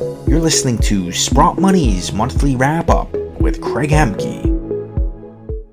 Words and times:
You're 0.00 0.40
listening 0.40 0.78
to 0.78 1.12
Sprott 1.12 1.58
Money's 1.58 2.10
monthly 2.10 2.56
wrap 2.56 2.88
up 2.88 3.12
with 3.38 3.60
Craig 3.60 3.90
Hemke. 3.90 4.46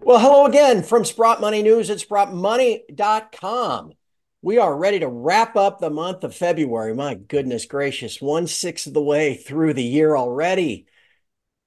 Well, 0.01 0.19
hello 0.19 0.45
again 0.45 0.83
from 0.83 1.05
Sprott 1.05 1.39
Money 1.39 1.63
News 1.63 1.89
at 1.89 1.99
sprottmoney.com. 1.99 3.93
We 4.41 4.57
are 4.57 4.75
ready 4.75 4.99
to 4.99 5.07
wrap 5.07 5.55
up 5.55 5.79
the 5.79 5.89
month 5.89 6.25
of 6.25 6.35
February. 6.35 6.93
My 6.93 7.13
goodness 7.13 7.65
gracious, 7.67 8.21
one 8.21 8.47
sixth 8.47 8.85
of 8.87 8.93
the 8.93 9.01
way 9.01 9.33
through 9.33 9.75
the 9.75 9.83
year 9.83 10.17
already. 10.17 10.87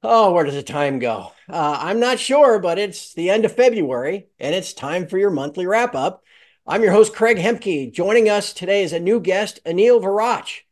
Oh, 0.03 0.33
where 0.35 0.45
does 0.45 0.55
the 0.55 0.63
time 0.63 0.99
go? 0.99 1.33
Uh, 1.49 1.79
I'm 1.81 1.99
not 1.99 2.19
sure, 2.19 2.59
but 2.59 2.79
it's 2.79 3.15
the 3.15 3.31
end 3.31 3.47
of 3.47 3.57
February 3.57 4.27
and 4.39 4.55
it's 4.55 4.75
time 4.75 5.07
for 5.07 5.17
your 5.17 5.31
monthly 5.31 5.67
wrap 5.67 5.95
up. 5.95 6.25
I'm 6.67 6.83
your 6.83 6.93
host, 6.93 7.15
Craig 7.15 7.39
Hemke. 7.39 7.91
Joining 7.91 8.29
us 8.29 8.53
today 8.53 8.83
is 8.83 8.93
a 8.93 9.01
new 9.01 9.19
guest, 9.19 9.61
Aneel 9.65 10.03
Waraich. 10.03 10.65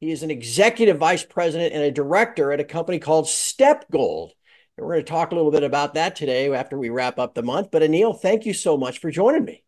He 0.00 0.10
is 0.10 0.22
an 0.22 0.30
executive 0.30 0.98
vice 0.98 1.24
president 1.24 1.72
and 1.72 1.82
a 1.82 1.90
director 1.90 2.52
at 2.52 2.60
a 2.60 2.64
company 2.64 2.98
called 2.98 3.28
Steppe 3.28 3.90
Gold. 3.90 4.32
And 4.76 4.86
we're 4.86 4.94
going 4.94 5.04
to 5.04 5.10
talk 5.10 5.32
a 5.32 5.34
little 5.34 5.50
bit 5.50 5.62
about 5.62 5.94
that 5.94 6.16
today 6.16 6.52
after 6.52 6.78
we 6.78 6.90
wrap 6.90 7.18
up 7.18 7.34
the 7.34 7.42
month. 7.42 7.70
But 7.70 7.82
Aneel, 7.82 8.18
thank 8.18 8.44
you 8.44 8.52
so 8.52 8.76
much 8.76 8.98
for 8.98 9.10
joining 9.10 9.44
me. 9.44 9.64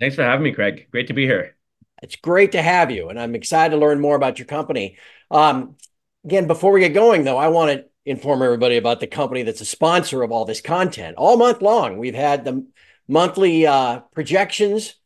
Thanks 0.00 0.16
for 0.16 0.24
having 0.24 0.42
me, 0.42 0.52
Craig. 0.52 0.88
Great 0.90 1.06
to 1.06 1.14
be 1.14 1.24
here. 1.24 1.56
It's 2.02 2.16
great 2.16 2.52
to 2.52 2.60
have 2.60 2.90
you, 2.90 3.08
and 3.08 3.18
I'm 3.18 3.34
excited 3.34 3.74
to 3.74 3.80
learn 3.80 4.00
more 4.00 4.16
about 4.16 4.38
your 4.38 4.46
company. 4.46 4.98
Um, 5.30 5.76
again, 6.24 6.46
before 6.46 6.72
we 6.72 6.80
get 6.80 6.92
going, 6.92 7.24
though, 7.24 7.38
I 7.38 7.48
want 7.48 7.70
to 7.70 7.86
inform 8.04 8.42
everybody 8.42 8.76
about 8.76 9.00
the 9.00 9.06
company 9.06 9.42
that's 9.42 9.62
a 9.62 9.66
sponsor 9.66 10.22
of 10.22 10.30
all 10.30 10.44
this 10.44 10.60
content. 10.60 11.16
All 11.16 11.38
month 11.38 11.62
long, 11.62 11.96
we've 11.96 12.14
had 12.14 12.44
the 12.44 12.66
monthly 13.08 13.66
uh, 13.66 14.00
projections, 14.14 14.96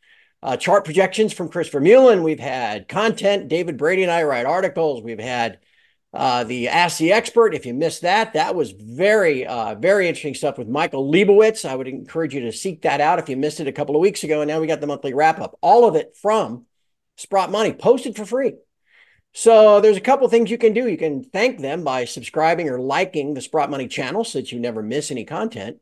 uh, 0.42 0.56
chart 0.56 0.84
projections 0.84 1.32
from 1.32 1.48
Christopher 1.48 1.80
Mullen. 1.80 2.22
We've 2.22 2.40
had 2.40 2.88
content. 2.88 3.48
David 3.48 3.76
Brady 3.76 4.02
and 4.02 4.12
I 4.12 4.22
write 4.22 4.46
articles. 4.46 5.02
We've 5.02 5.18
had 5.18 5.58
uh, 6.12 6.44
the 6.44 6.68
Ask 6.68 6.98
the 6.98 7.12
Expert. 7.12 7.54
If 7.54 7.66
you 7.66 7.74
missed 7.74 8.02
that, 8.02 8.32
that 8.32 8.54
was 8.54 8.72
very, 8.72 9.46
uh, 9.46 9.74
very 9.74 10.08
interesting 10.08 10.34
stuff 10.34 10.58
with 10.58 10.68
Michael 10.68 11.10
Lebowitz. 11.10 11.68
I 11.68 11.76
would 11.76 11.88
encourage 11.88 12.34
you 12.34 12.40
to 12.42 12.52
seek 12.52 12.82
that 12.82 13.00
out 13.00 13.18
if 13.18 13.28
you 13.28 13.36
missed 13.36 13.60
it 13.60 13.68
a 13.68 13.72
couple 13.72 13.94
of 13.94 14.00
weeks 14.00 14.24
ago. 14.24 14.40
And 14.40 14.48
now 14.48 14.60
we 14.60 14.66
got 14.66 14.80
the 14.80 14.86
monthly 14.86 15.14
wrap 15.14 15.40
up, 15.40 15.58
all 15.60 15.86
of 15.86 15.94
it 15.94 16.16
from 16.16 16.64
Sprott 17.16 17.50
Money, 17.50 17.72
posted 17.72 18.16
for 18.16 18.24
free. 18.24 18.54
So 19.32 19.80
there's 19.80 19.96
a 19.96 20.00
couple 20.00 20.26
things 20.28 20.50
you 20.50 20.58
can 20.58 20.72
do. 20.72 20.88
You 20.88 20.96
can 20.96 21.22
thank 21.22 21.60
them 21.60 21.84
by 21.84 22.04
subscribing 22.06 22.68
or 22.68 22.80
liking 22.80 23.34
the 23.34 23.40
Sprott 23.40 23.70
Money 23.70 23.86
channel 23.86 24.24
so 24.24 24.38
that 24.38 24.50
you 24.50 24.58
never 24.58 24.82
miss 24.82 25.10
any 25.10 25.24
content. 25.24 25.76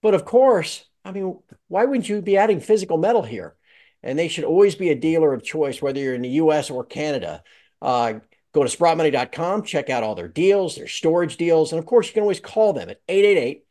But 0.00 0.14
of 0.14 0.24
course, 0.24 0.84
I 1.04 1.10
mean, 1.10 1.38
why 1.68 1.84
wouldn't 1.84 2.08
you 2.08 2.22
be 2.22 2.38
adding 2.38 2.60
physical 2.60 2.96
metal 2.96 3.22
here? 3.22 3.55
And 4.06 4.18
they 4.18 4.28
should 4.28 4.44
always 4.44 4.74
be 4.74 4.90
a 4.90 4.94
dealer 4.94 5.34
of 5.34 5.42
choice, 5.42 5.82
whether 5.82 6.00
you're 6.00 6.14
in 6.14 6.22
the 6.22 6.40
US 6.40 6.70
or 6.70 6.84
Canada. 6.84 7.42
Uh, 7.82 8.20
Go 8.56 8.64
to 8.64 8.74
sprottmoney.com, 8.74 9.64
check 9.64 9.90
out 9.90 10.02
all 10.02 10.14
their 10.14 10.28
deals, 10.28 10.76
their 10.76 10.88
storage 10.88 11.36
deals. 11.36 11.72
And 11.72 11.78
of 11.78 11.84
course, 11.84 12.06
you 12.06 12.14
can 12.14 12.22
always 12.22 12.40
call 12.40 12.72
them 12.72 12.88
at 12.88 13.02
888 13.06 13.66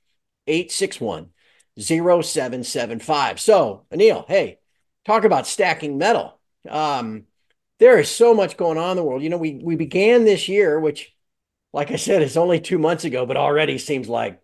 861 0.46 1.30
0775. 1.80 3.40
So, 3.40 3.88
Aneel, 3.92 4.28
hey, 4.28 4.60
talk 5.04 5.24
about 5.24 5.48
stacking 5.48 5.98
metal. 5.98 6.40
Um, 6.70 7.24
there 7.80 7.98
is 7.98 8.12
so 8.12 8.36
much 8.36 8.58
going 8.58 8.78
on 8.78 8.92
in 8.92 8.98
the 8.98 9.04
world. 9.04 9.24
You 9.24 9.32
know, 9.32 9.40
we 9.40 9.56
we 9.56 9.76
began 9.76 10.24
this 10.24 10.48
year, 10.48 10.80
which, 10.80 11.16
like 11.74 11.90
I 11.90 11.96
said, 11.96 12.22
is 12.22 12.38
only 12.38 12.60
two 12.60 12.78
months 12.78 13.06
ago, 13.06 13.26
but 13.26 13.38
already 13.38 13.80
seems 13.80 14.08
like 14.08 14.40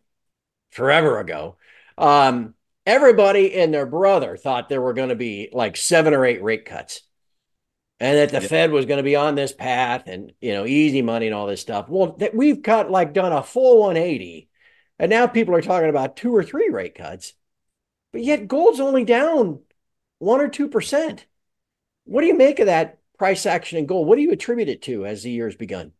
forever 0.72 1.19
ago. 1.19 1.58
Um, 2.00 2.56
everybody 2.85 3.53
and 3.53 3.73
their 3.73 3.85
brother 3.85 4.37
thought 4.37 4.69
there 4.69 4.81
were 4.81 4.93
going 4.93 5.09
to 5.09 5.15
be 5.15 5.49
like 5.51 5.77
seven 5.77 6.13
or 6.13 6.25
eight 6.25 6.41
rate 6.41 6.65
cuts 6.65 7.01
and 8.01 8.17
that 8.17 8.31
the 8.31 8.41
Fed 8.41 8.71
was 8.71 8.88
going 8.88 8.97
to 8.97 9.03
be 9.03 9.15
on 9.15 9.35
this 9.35 9.53
path 9.53 10.07
and 10.07 10.33
you 10.41 10.53
know 10.53 10.65
easy 10.65 11.03
money 11.03 11.27
and 11.27 11.35
all 11.35 11.45
this 11.45 11.61
stuff. 11.61 11.88
Well, 11.88 12.13
that 12.17 12.33
we've 12.33 12.63
cut 12.63 12.89
like 12.89 13.13
done 13.13 13.31
a 13.31 13.43
full 13.43 13.81
180, 13.81 14.49
and 14.97 15.11
now 15.11 15.27
people 15.27 15.53
are 15.53 15.61
talking 15.61 15.89
about 15.89 16.15
two 16.15 16.35
or 16.35 16.43
three 16.43 16.69
rate 16.69 16.95
cuts, 16.95 17.33
but 18.11 18.23
yet 18.23 18.47
gold's 18.47 18.79
only 18.79 19.06
down 19.06 19.59
one 20.17 20.41
or 20.41 20.47
two 20.47 20.67
percent. 20.67 21.27
What 22.06 22.22
do 22.22 22.27
you 22.27 22.35
make 22.35 22.59
of 22.59 22.66
that 22.66 22.97
price 23.19 23.45
action 23.45 23.77
in 23.77 23.85
gold? 23.85 24.07
What 24.07 24.16
do 24.16 24.23
you 24.23 24.31
attribute 24.31 24.69
it 24.69 24.81
to 24.83 25.06
as 25.06 25.22
the 25.22 25.29
year's 25.29 25.56
begun? 25.56 25.91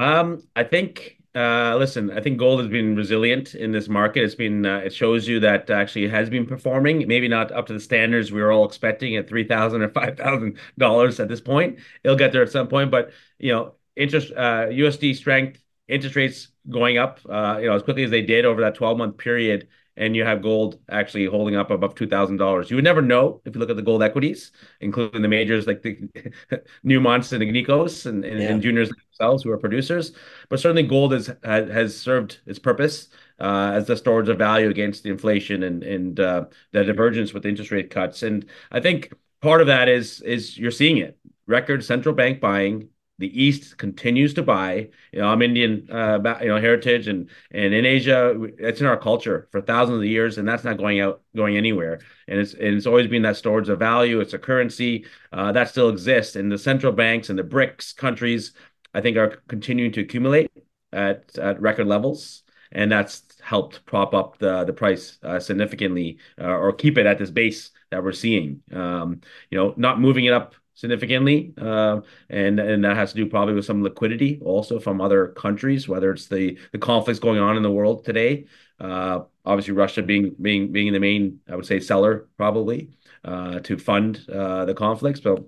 Um, 0.00 0.44
I 0.56 0.64
think 0.64 1.19
uh, 1.34 1.76
listen, 1.78 2.10
I 2.10 2.20
think 2.20 2.38
gold 2.38 2.60
has 2.60 2.68
been 2.68 2.96
resilient 2.96 3.54
in 3.54 3.70
this 3.70 3.88
market. 3.88 4.24
It's 4.24 4.34
been 4.34 4.66
uh, 4.66 4.78
it 4.78 4.92
shows 4.92 5.28
you 5.28 5.38
that 5.40 5.70
actually 5.70 6.06
it 6.06 6.10
has 6.10 6.28
been 6.28 6.44
performing. 6.44 7.06
Maybe 7.06 7.28
not 7.28 7.52
up 7.52 7.66
to 7.66 7.72
the 7.72 7.80
standards 7.80 8.32
we 8.32 8.42
were 8.42 8.50
all 8.50 8.64
expecting 8.64 9.16
at 9.16 9.28
three 9.28 9.44
thousand 9.44 9.82
or 9.82 9.88
five 9.90 10.16
thousand 10.16 10.58
dollars 10.76 11.20
at 11.20 11.28
this 11.28 11.40
point. 11.40 11.78
It'll 12.02 12.16
get 12.16 12.32
there 12.32 12.42
at 12.42 12.50
some 12.50 12.66
point, 12.66 12.90
but 12.90 13.12
you 13.38 13.52
know, 13.52 13.74
interest 13.94 14.32
uh, 14.32 14.66
USD 14.66 15.14
strength, 15.14 15.62
interest 15.86 16.16
rates 16.16 16.48
going 16.68 16.98
up, 16.98 17.20
uh, 17.28 17.58
you 17.60 17.66
know, 17.66 17.76
as 17.76 17.82
quickly 17.84 18.02
as 18.02 18.10
they 18.10 18.22
did 18.22 18.44
over 18.44 18.62
that 18.62 18.74
twelve 18.74 18.98
month 18.98 19.16
period 19.16 19.68
and 19.96 20.16
you 20.16 20.24
have 20.24 20.40
gold 20.40 20.78
actually 20.88 21.26
holding 21.26 21.56
up 21.56 21.70
above 21.70 21.94
$2,000. 21.94 22.70
You 22.70 22.76
would 22.76 22.84
never 22.84 23.02
know 23.02 23.42
if 23.44 23.54
you 23.54 23.60
look 23.60 23.70
at 23.70 23.76
the 23.76 23.82
gold 23.82 24.02
equities, 24.02 24.50
including 24.80 25.20
the 25.20 25.28
majors 25.28 25.66
like 25.66 25.82
the 25.82 25.96
Newmonts 26.84 27.32
and 27.32 27.42
Agnicos 27.42 28.06
and, 28.06 28.24
and, 28.24 28.40
yeah. 28.40 28.48
and, 28.48 28.62
juniors 28.62 28.90
themselves 29.20 29.42
who 29.42 29.50
are 29.50 29.58
producers. 29.58 30.12
But 30.48 30.60
certainly 30.60 30.82
gold 30.82 31.12
has, 31.12 31.30
has 31.44 31.98
served 31.98 32.40
its 32.46 32.58
purpose 32.58 33.08
uh, 33.38 33.72
as 33.74 33.86
the 33.86 33.96
storage 33.96 34.28
of 34.28 34.38
value 34.38 34.68
against 34.68 35.02
the 35.02 35.10
inflation 35.10 35.62
and, 35.62 35.82
and 35.82 36.20
uh, 36.20 36.44
the 36.72 36.84
divergence 36.84 37.32
with 37.32 37.46
interest 37.46 37.70
rate 37.70 37.90
cuts. 37.90 38.22
And 38.22 38.46
I 38.72 38.80
think 38.80 39.12
part 39.40 39.60
of 39.60 39.66
that 39.68 39.88
is, 39.88 40.20
is 40.22 40.58
you're 40.58 40.70
seeing 40.70 40.98
it. 40.98 41.18
Record 41.46 41.84
central 41.84 42.14
bank 42.14 42.40
buying 42.40 42.88
the 43.20 43.42
East 43.42 43.76
continues 43.76 44.32
to 44.34 44.42
buy. 44.42 44.88
You 45.12 45.20
know, 45.20 45.28
I'm 45.28 45.42
Indian, 45.42 45.86
uh, 45.92 46.38
you 46.40 46.48
know, 46.48 46.58
heritage, 46.58 47.06
and 47.06 47.28
and 47.50 47.74
in 47.74 47.84
Asia, 47.84 48.34
it's 48.58 48.80
in 48.80 48.86
our 48.86 48.96
culture 48.96 49.46
for 49.52 49.60
thousands 49.60 49.98
of 49.98 50.04
years, 50.06 50.38
and 50.38 50.48
that's 50.48 50.64
not 50.64 50.78
going 50.78 51.00
out, 51.00 51.20
going 51.36 51.58
anywhere. 51.58 52.00
And 52.28 52.40
it's 52.40 52.54
and 52.54 52.74
it's 52.76 52.86
always 52.86 53.08
been 53.08 53.22
that 53.22 53.36
storage 53.36 53.68
of 53.68 53.78
value. 53.78 54.20
It's 54.20 54.32
a 54.32 54.38
currency 54.38 55.04
uh, 55.32 55.52
that 55.52 55.68
still 55.68 55.90
exists, 55.90 56.34
and 56.34 56.50
the 56.50 56.56
central 56.56 56.92
banks 56.92 57.28
and 57.28 57.38
the 57.38 57.44
BRICS 57.44 57.94
countries, 57.94 58.54
I 58.94 59.00
think, 59.00 59.16
are 59.16 59.42
continuing 59.48 59.92
to 59.92 60.00
accumulate 60.02 60.50
at 60.92 61.36
at 61.38 61.60
record 61.60 61.86
levels, 61.86 62.42
and 62.72 62.90
that's 62.90 63.22
helped 63.40 63.84
prop 63.86 64.14
up 64.14 64.38
the 64.38 64.64
the 64.64 64.72
price 64.72 65.18
uh, 65.22 65.40
significantly, 65.40 66.18
uh, 66.40 66.44
or 66.46 66.72
keep 66.72 66.98
it 66.98 67.06
at 67.06 67.18
this 67.18 67.30
base 67.30 67.70
that 67.90 68.02
we're 68.02 68.12
seeing. 68.12 68.62
Um, 68.72 69.20
you 69.50 69.58
know, 69.58 69.74
not 69.76 70.00
moving 70.00 70.24
it 70.26 70.32
up 70.32 70.54
significantly, 70.74 71.54
uh, 71.58 72.00
and 72.28 72.58
and 72.58 72.84
that 72.84 72.96
has 72.96 73.10
to 73.12 73.16
do 73.16 73.26
probably 73.26 73.54
with 73.54 73.64
some 73.64 73.82
liquidity 73.82 74.40
also 74.44 74.80
from 74.80 75.00
other 75.00 75.28
countries, 75.28 75.88
whether 75.88 76.10
it's 76.12 76.26
the 76.26 76.58
the 76.72 76.78
conflicts 76.78 77.20
going 77.20 77.40
on 77.40 77.56
in 77.56 77.62
the 77.62 77.70
world 77.70 78.04
today. 78.04 78.46
Uh, 78.78 79.20
obviously, 79.44 79.74
Russia 79.74 80.02
being 80.02 80.34
being 80.40 80.72
being 80.72 80.92
the 80.92 81.00
main, 81.00 81.40
I 81.48 81.56
would 81.56 81.66
say, 81.66 81.80
seller 81.80 82.28
probably 82.36 82.90
uh, 83.24 83.60
to 83.60 83.78
fund 83.78 84.24
uh, 84.32 84.64
the 84.64 84.74
conflicts. 84.74 85.20
But 85.20 85.44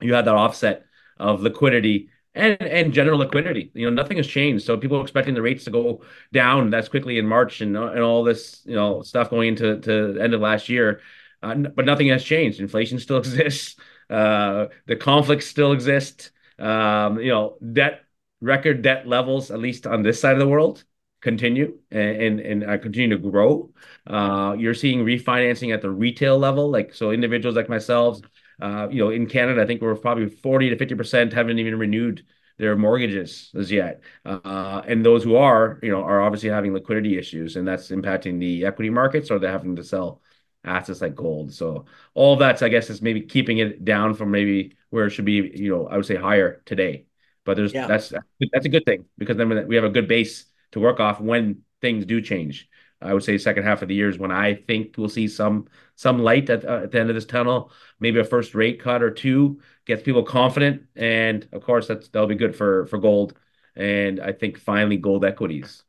you 0.00 0.14
had 0.14 0.26
that 0.26 0.34
offset 0.34 0.84
of 1.16 1.42
liquidity 1.42 2.10
and 2.34 2.60
and 2.62 2.92
general 2.92 3.18
liquidity. 3.18 3.70
You 3.74 3.86
know, 3.90 4.02
nothing 4.02 4.16
has 4.18 4.26
changed. 4.26 4.64
So 4.64 4.76
people 4.76 4.98
are 4.98 5.02
expecting 5.02 5.34
the 5.34 5.42
rates 5.42 5.64
to 5.64 5.70
go 5.70 6.02
down 6.32 6.70
that's 6.70 6.88
quickly 6.88 7.18
in 7.18 7.26
March 7.26 7.60
and 7.60 7.76
and 7.76 8.00
all 8.00 8.24
this 8.24 8.62
you 8.64 8.74
know 8.74 9.02
stuff 9.02 9.30
going 9.30 9.48
into 9.48 9.80
to 9.80 10.18
end 10.20 10.34
of 10.34 10.40
last 10.40 10.68
year. 10.68 11.00
Uh, 11.42 11.54
but 11.54 11.84
nothing 11.84 12.08
has 12.08 12.24
changed. 12.24 12.60
Inflation 12.60 12.98
still 12.98 13.18
exists. 13.18 13.76
Uh, 14.10 14.66
the 14.86 14.96
conflicts 14.96 15.46
still 15.46 15.72
exist. 15.72 16.32
Um, 16.58 17.20
you 17.20 17.30
know, 17.30 17.56
debt 17.72 18.02
record 18.40 18.82
debt 18.82 19.06
levels, 19.06 19.50
at 19.50 19.58
least 19.58 19.86
on 19.86 20.02
this 20.02 20.20
side 20.20 20.32
of 20.32 20.38
the 20.38 20.48
world, 20.48 20.84
continue 21.20 21.78
and 21.90 22.22
and, 22.22 22.40
and 22.40 22.64
uh, 22.64 22.78
continue 22.78 23.16
to 23.16 23.30
grow. 23.30 23.70
Uh, 24.06 24.54
you're 24.58 24.74
seeing 24.74 25.04
refinancing 25.04 25.72
at 25.74 25.82
the 25.82 25.90
retail 25.90 26.38
level, 26.38 26.70
like 26.70 26.94
so 26.94 27.10
individuals 27.10 27.56
like 27.56 27.68
myself. 27.68 28.20
Uh, 28.60 28.88
you 28.90 29.02
know, 29.02 29.10
in 29.10 29.26
Canada, 29.26 29.62
I 29.62 29.66
think 29.66 29.80
we're 29.80 29.94
probably 29.94 30.28
40 30.28 30.70
to 30.70 30.76
50 30.76 30.94
percent 30.94 31.32
haven't 31.32 31.58
even 31.58 31.78
renewed 31.78 32.24
their 32.58 32.76
mortgages 32.76 33.50
as 33.54 33.70
yet. 33.70 34.02
Uh, 34.24 34.82
and 34.86 35.04
those 35.04 35.22
who 35.24 35.36
are, 35.36 35.78
you 35.82 35.90
know, 35.90 36.02
are 36.02 36.20
obviously 36.20 36.48
having 36.48 36.74
liquidity 36.74 37.16
issues, 37.16 37.56
and 37.56 37.66
that's 37.66 37.90
impacting 37.90 38.40
the 38.40 38.64
equity 38.66 38.90
markets, 38.90 39.30
or 39.30 39.38
they're 39.38 39.50
having 39.50 39.76
to 39.76 39.84
sell 39.84 40.20
assets 40.64 41.00
like 41.00 41.14
gold. 41.14 41.52
So 41.52 41.86
all 42.14 42.36
that's, 42.36 42.62
I 42.62 42.68
guess, 42.68 42.90
is 42.90 43.00
maybe 43.00 43.22
keeping 43.22 43.58
it 43.58 43.84
down 43.84 44.14
from 44.14 44.30
maybe 44.30 44.76
where 44.90 45.06
it 45.06 45.10
should 45.10 45.24
be, 45.24 45.52
you 45.54 45.70
know, 45.70 45.86
I 45.86 45.96
would 45.96 46.06
say 46.06 46.16
higher 46.16 46.62
today. 46.64 47.06
But 47.44 47.56
there's 47.56 47.72
yeah. 47.72 47.86
that's 47.86 48.12
that's 48.52 48.66
a 48.66 48.68
good 48.68 48.84
thing 48.84 49.06
because 49.16 49.36
then 49.36 49.66
we 49.68 49.76
have 49.76 49.84
a 49.84 49.88
good 49.88 50.08
base 50.08 50.44
to 50.72 50.80
work 50.80 51.00
off 51.00 51.20
when 51.20 51.62
things 51.80 52.04
do 52.04 52.20
change. 52.20 52.68
I 53.00 53.14
would 53.14 53.22
say 53.24 53.38
second 53.38 53.64
half 53.64 53.82
of 53.82 53.88
the 53.88 53.94
year 53.94 54.08
is 54.08 54.18
when 54.18 54.32
I 54.32 54.54
think 54.54 54.96
we'll 54.98 55.08
see 55.08 55.28
some 55.28 55.68
some 55.96 56.18
light 56.18 56.50
at, 56.50 56.64
uh, 56.64 56.80
at 56.84 56.90
the 56.92 57.00
end 57.00 57.10
of 57.10 57.14
this 57.14 57.26
tunnel. 57.26 57.70
Maybe 58.00 58.18
a 58.20 58.24
first 58.24 58.54
rate 58.54 58.80
cut 58.80 59.02
or 59.02 59.10
two 59.10 59.60
gets 59.86 60.02
people 60.02 60.22
confident, 60.24 60.84
and 60.96 61.48
of 61.52 61.62
course 61.64 61.86
that's 61.88 62.08
that'll 62.08 62.28
be 62.28 62.34
good 62.34 62.56
for 62.56 62.86
for 62.86 62.98
gold. 62.98 63.34
And 63.76 64.20
I 64.20 64.32
think 64.32 64.58
finally 64.58 64.96
gold 64.96 65.24
equities 65.24 65.84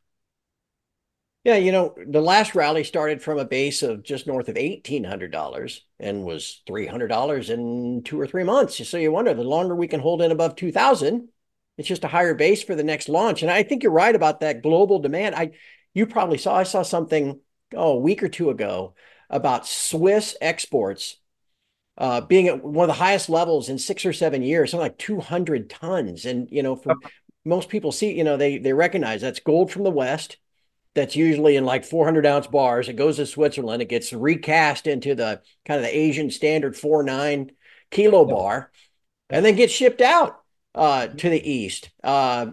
yeah, 1.46 1.56
you 1.56 1.72
know, 1.72 1.96
the 2.06 2.22
last 2.22 2.54
rally 2.54 2.84
started 2.84 3.22
from 3.22 3.40
a 3.40 3.46
base 3.46 3.82
of 3.82 4.04
just 4.04 4.28
north 4.28 4.50
of 4.50 4.58
$1,800 4.58 5.82
and 6.00 6.24
was 6.26 6.62
$300 6.68 7.50
in 7.50 8.04
two 8.04 8.20
or 8.20 8.28
three 8.28 8.44
months. 8.44 8.86
So 8.88 8.98
you 8.98 9.12
wonder 9.12 9.34
the 9.34 9.44
longer 9.44 9.74
we 9.76 9.88
can 9.88 10.02
hold 10.02 10.22
in 10.22 10.32
above 10.32 10.56
2000, 10.58 11.30
It's 11.78 11.88
just 11.88 12.04
a 12.04 12.10
higher 12.10 12.34
base 12.36 12.62
for 12.62 12.76
the 12.76 12.84
next 12.84 13.08
launch. 13.10 13.42
And 13.42 13.50
I 13.52 13.64
think 13.64 13.84
you're 13.84 13.92
right 13.92 14.14
about 14.14 14.42
that 14.42 14.62
global 14.62 15.00
demand. 15.00 15.34
I 15.36 15.52
you 15.94 16.06
probably 16.06 16.38
saw 16.38 16.56
I 16.56 16.64
saw 16.64 16.84
something 16.84 17.40
oh 17.76 17.94
a 17.94 18.00
week 18.00 18.24
or 18.24 18.30
two 18.30 18.50
ago 18.50 18.96
about 19.30 19.68
Swiss 19.68 20.36
exports 20.42 21.18
uh, 22.00 22.22
being 22.22 22.48
at 22.48 22.64
one 22.64 22.90
of 22.90 22.96
the 22.96 23.04
highest 23.04 23.30
levels 23.30 23.68
in 23.68 23.78
six 23.78 24.06
or 24.06 24.14
seven 24.14 24.42
years, 24.42 24.72
something 24.72 24.86
like 24.86 24.98
200 24.98 25.70
tons. 25.70 26.26
And 26.26 26.48
you 26.50 26.64
know, 26.64 26.76
for 26.76 26.96
most 27.44 27.70
people 27.70 27.92
see, 27.92 28.18
you 28.18 28.24
know, 28.24 28.38
they 28.38 28.58
they 28.58 28.74
recognize 28.74 29.22
that's 29.22 29.42
gold 29.42 29.72
from 29.72 29.84
the 29.84 29.92
West. 29.92 30.38
That's 30.96 31.16
usually 31.16 31.56
in 31.56 31.66
like 31.66 31.86
400 31.86 32.26
ounce 32.26 32.48
bars. 32.48 32.90
It 32.90 32.96
goes 32.96 33.18
to 33.18 33.26
Switzerland. 33.26 33.82
It 33.82 33.90
gets 33.90 34.12
recast 34.12 34.88
into 34.88 35.14
the 35.14 35.42
kind 35.66 35.78
of 35.78 35.84
the 35.84 35.96
Asian 35.96 36.32
standard 36.32 36.76
four 36.76 37.04
nine 37.04 37.52
kilo 37.92 38.26
bar, 38.26 38.72
and 39.30 39.46
then 39.46 39.56
gets 39.56 39.74
shipped 39.74 40.02
out 40.02 40.42
uh, 40.76 41.08
to 41.08 41.30
the 41.30 41.52
east, 41.52 41.90
uh, 42.04 42.48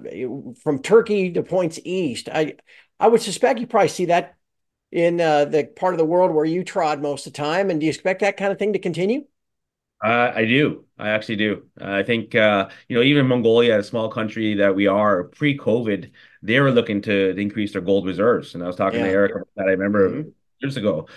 from 0.62 0.83
Turkey 0.83 1.33
to 1.33 1.43
points 1.43 1.79
east. 1.85 2.29
I 2.29 2.56
I 2.98 3.08
would 3.08 3.22
suspect 3.22 3.60
you 3.60 3.66
probably 3.66 3.88
see 3.88 4.06
that 4.06 4.37
in 4.93 5.20
uh, 5.20 5.44
the 5.46 5.64
part 5.64 5.94
of 5.94 5.98
the 5.98 6.04
world 6.04 6.32
where 6.32 6.44
you 6.44 6.64
trod 6.64 7.02
most 7.02 7.26
of 7.26 7.32
the 7.32 7.37
time. 7.37 7.70
And 7.70 7.81
do 7.81 7.87
you 7.87 7.90
expect 7.90 8.20
that 8.20 8.37
kind 8.37 8.52
of 8.52 8.58
thing 8.58 8.72
to 8.72 8.78
continue? 8.78 9.25
Uh, 10.04 10.32
I 10.34 10.44
do. 10.44 10.84
I 10.98 11.10
actually 11.10 11.37
do. 11.37 11.66
Uh, 11.81 11.90
I 11.90 12.02
think 12.02 12.34
uh, 12.34 12.69
you 12.88 12.96
know 12.96 13.02
even 13.02 13.26
Mongolia, 13.26 13.78
a 13.78 13.82
small 13.82 14.10
country 14.10 14.54
that 14.54 14.75
we 14.75 14.87
are 14.87 15.25
pre-COVID, 15.25 16.10
they 16.43 16.60
were 16.60 16.70
looking 16.70 17.00
to, 17.02 17.32
to 17.32 17.40
increase 17.40 17.72
their 17.72 17.81
gold 17.81 18.06
reserves. 18.06 18.54
And 18.54 18.62
I 18.62 18.66
was 18.66 18.76
talking 18.76 19.00
yeah. 19.00 19.06
to 19.06 19.12
Eric 19.12 19.34
about 19.34 19.49
that. 19.56 19.69
I 19.69 19.70
remember 19.70 20.10
mm-hmm. 20.10 20.28
years 20.60 20.76
ago. 20.76 21.08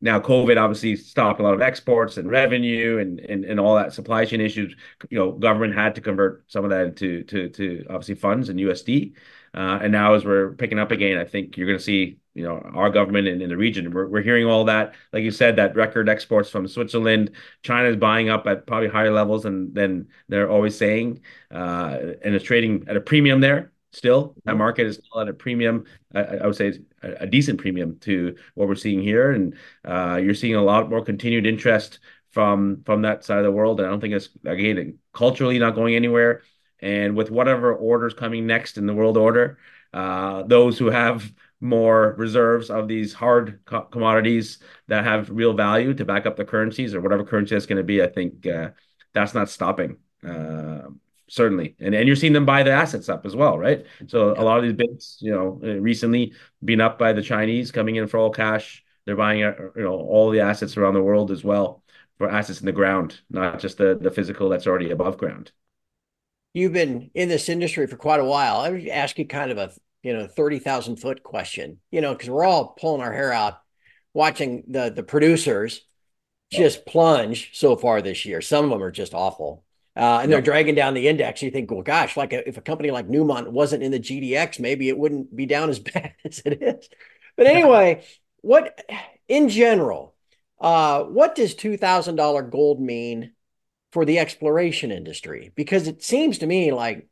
Now 0.00 0.20
COVID 0.20 0.56
obviously 0.56 0.94
stopped 0.94 1.40
a 1.40 1.42
lot 1.42 1.54
of 1.54 1.60
exports 1.60 2.16
and 2.18 2.30
revenue 2.30 2.98
and, 2.98 3.18
and 3.18 3.44
and 3.44 3.58
all 3.58 3.74
that 3.74 3.92
supply 3.92 4.24
chain 4.24 4.40
issues. 4.40 4.76
You 5.10 5.18
know, 5.18 5.32
government 5.32 5.74
had 5.74 5.96
to 5.96 6.00
convert 6.00 6.44
some 6.46 6.62
of 6.62 6.70
that 6.70 6.86
into 6.86 7.24
to 7.24 7.48
to 7.48 7.86
obviously 7.90 8.14
funds 8.14 8.48
and 8.48 8.60
USD. 8.60 9.14
Uh, 9.58 9.80
and 9.82 9.90
now 9.90 10.14
as 10.14 10.24
we're 10.24 10.52
picking 10.52 10.78
up 10.78 10.92
again, 10.92 11.18
I 11.18 11.24
think 11.24 11.56
you're 11.56 11.66
going 11.66 11.78
to 11.78 11.84
see 11.84 12.20
you 12.32 12.44
know 12.44 12.60
our 12.74 12.90
government 12.90 13.26
in, 13.26 13.42
in 13.42 13.48
the 13.48 13.56
region. 13.56 13.90
We're, 13.90 14.06
we're 14.06 14.22
hearing 14.22 14.46
all 14.46 14.64
that, 14.66 14.94
like 15.12 15.24
you 15.24 15.32
said, 15.32 15.56
that 15.56 15.74
record 15.74 16.08
exports 16.08 16.48
from 16.48 16.68
Switzerland. 16.68 17.32
China 17.62 17.88
is 17.88 17.96
buying 17.96 18.28
up 18.28 18.46
at 18.46 18.68
probably 18.68 18.88
higher 18.88 19.10
levels 19.10 19.42
than 19.42 19.74
than 19.74 20.06
they're 20.28 20.48
always 20.48 20.78
saying, 20.78 21.22
uh, 21.50 21.98
and 22.22 22.36
it's 22.36 22.44
trading 22.44 22.84
at 22.86 22.96
a 22.96 23.00
premium 23.00 23.40
there. 23.40 23.72
Still, 23.90 24.36
that 24.44 24.52
mm-hmm. 24.52 24.58
market 24.58 24.86
is 24.86 25.00
still 25.04 25.22
at 25.22 25.28
a 25.28 25.34
premium. 25.34 25.86
I, 26.14 26.20
I 26.20 26.46
would 26.46 26.54
say 26.54 26.78
a, 27.02 27.10
a, 27.20 27.26
decent 27.26 27.58
premium 27.58 27.98
to 28.00 28.36
what 28.54 28.68
we're 28.68 28.76
seeing 28.76 29.02
here, 29.02 29.32
and 29.32 29.56
uh, 29.84 30.20
you're 30.22 30.34
seeing 30.34 30.54
a 30.54 30.62
lot 30.62 30.88
more 30.88 31.04
continued 31.04 31.46
interest 31.46 31.98
from 32.30 32.84
from 32.84 33.02
that 33.02 33.24
side 33.24 33.38
of 33.38 33.44
the 33.44 33.50
world. 33.50 33.80
And 33.80 33.88
I 33.88 33.90
don't 33.90 34.00
think 34.00 34.14
it's 34.14 34.28
again 34.44 35.00
culturally 35.12 35.58
not 35.58 35.74
going 35.74 35.96
anywhere. 35.96 36.42
And 36.80 37.16
with 37.16 37.30
whatever 37.30 37.74
orders 37.74 38.14
coming 38.14 38.46
next 38.46 38.78
in 38.78 38.86
the 38.86 38.94
world 38.94 39.16
order, 39.16 39.58
uh, 39.92 40.42
those 40.44 40.78
who 40.78 40.90
have 40.90 41.32
more 41.60 42.14
reserves 42.18 42.70
of 42.70 42.86
these 42.88 43.12
hard 43.12 43.60
co- 43.64 43.82
commodities 43.82 44.58
that 44.86 45.04
have 45.04 45.30
real 45.30 45.54
value 45.54 45.94
to 45.94 46.04
back 46.04 46.26
up 46.26 46.36
the 46.36 46.44
currencies 46.44 46.94
or 46.94 47.00
whatever 47.00 47.24
currency 47.24 47.54
that's 47.54 47.66
going 47.66 47.78
to 47.78 47.82
be, 47.84 48.02
I 48.02 48.06
think 48.06 48.46
uh, 48.46 48.70
that's 49.12 49.34
not 49.34 49.50
stopping. 49.50 49.96
Uh, 50.26 50.88
certainly, 51.28 51.74
and 51.80 51.94
and 51.94 52.06
you're 52.06 52.16
seeing 52.16 52.32
them 52.32 52.46
buy 52.46 52.62
the 52.62 52.70
assets 52.70 53.08
up 53.08 53.26
as 53.26 53.34
well, 53.34 53.58
right? 53.58 53.86
So 54.06 54.30
a 54.30 54.44
lot 54.44 54.58
of 54.58 54.64
these 54.64 54.74
bids, 54.74 55.18
you 55.20 55.32
know, 55.32 55.60
uh, 55.64 55.80
recently 55.80 56.34
been 56.64 56.80
up 56.80 56.98
by 56.98 57.12
the 57.12 57.22
Chinese 57.22 57.72
coming 57.72 57.96
in 57.96 58.06
for 58.06 58.18
all 58.18 58.30
cash. 58.30 58.84
They're 59.04 59.16
buying, 59.16 59.42
uh, 59.42 59.54
you 59.74 59.82
know, 59.82 59.94
all 59.94 60.30
the 60.30 60.40
assets 60.40 60.76
around 60.76 60.94
the 60.94 61.02
world 61.02 61.30
as 61.30 61.42
well 61.42 61.82
for 62.18 62.28
assets 62.28 62.60
in 62.60 62.66
the 62.66 62.72
ground, 62.72 63.20
not 63.30 63.58
just 63.58 63.78
the 63.78 63.98
the 64.00 64.10
physical 64.10 64.48
that's 64.48 64.66
already 64.66 64.90
above 64.90 65.18
ground 65.18 65.50
you've 66.58 66.72
been 66.72 67.10
in 67.14 67.28
this 67.28 67.48
industry 67.48 67.86
for 67.86 67.96
quite 67.96 68.20
a 68.20 68.24
while. 68.24 68.60
I 68.60 68.70
would 68.70 68.88
ask 68.88 69.18
you 69.18 69.26
kind 69.26 69.50
of 69.50 69.58
a 69.58 69.72
you 70.02 70.12
know 70.12 70.26
thirty 70.26 70.58
thousand 70.58 70.96
foot 70.96 71.22
question. 71.22 71.78
You 71.90 72.00
know, 72.00 72.12
because 72.12 72.30
we're 72.30 72.44
all 72.44 72.74
pulling 72.78 73.02
our 73.02 73.12
hair 73.12 73.32
out 73.32 73.58
watching 74.12 74.64
the 74.68 74.90
the 74.90 75.02
producers 75.02 75.82
just 76.50 76.86
plunge 76.86 77.50
so 77.54 77.76
far 77.76 78.00
this 78.02 78.24
year. 78.24 78.40
Some 78.40 78.64
of 78.64 78.70
them 78.70 78.82
are 78.82 78.90
just 78.90 79.14
awful. 79.14 79.64
Uh, 79.96 80.20
and 80.22 80.30
they're 80.30 80.40
dragging 80.40 80.76
down 80.76 80.94
the 80.94 81.08
index. 81.08 81.42
You 81.42 81.50
think, 81.50 81.70
well, 81.72 81.82
gosh, 81.82 82.16
like 82.16 82.32
a, 82.32 82.48
if 82.48 82.56
a 82.56 82.60
company 82.60 82.92
like 82.92 83.08
Newmont 83.08 83.48
wasn't 83.48 83.82
in 83.82 83.90
the 83.90 83.98
GDX, 83.98 84.60
maybe 84.60 84.88
it 84.88 84.96
wouldn't 84.96 85.34
be 85.34 85.44
down 85.44 85.70
as 85.70 85.78
bad 85.80 86.14
as 86.24 86.40
it 86.44 86.62
is. 86.62 86.88
But 87.36 87.46
anyway, 87.46 88.04
what 88.40 88.80
in 89.26 89.48
general, 89.48 90.14
uh, 90.60 91.02
what 91.04 91.34
does 91.34 91.54
two 91.54 91.76
thousand 91.76 92.16
dollar 92.16 92.42
gold 92.42 92.80
mean 92.80 93.32
for 93.92 94.04
the 94.04 94.18
exploration 94.18 94.90
industry 94.92 95.52
because 95.54 95.88
it 95.88 96.02
seems 96.02 96.38
to 96.38 96.46
me 96.46 96.72
like 96.72 97.08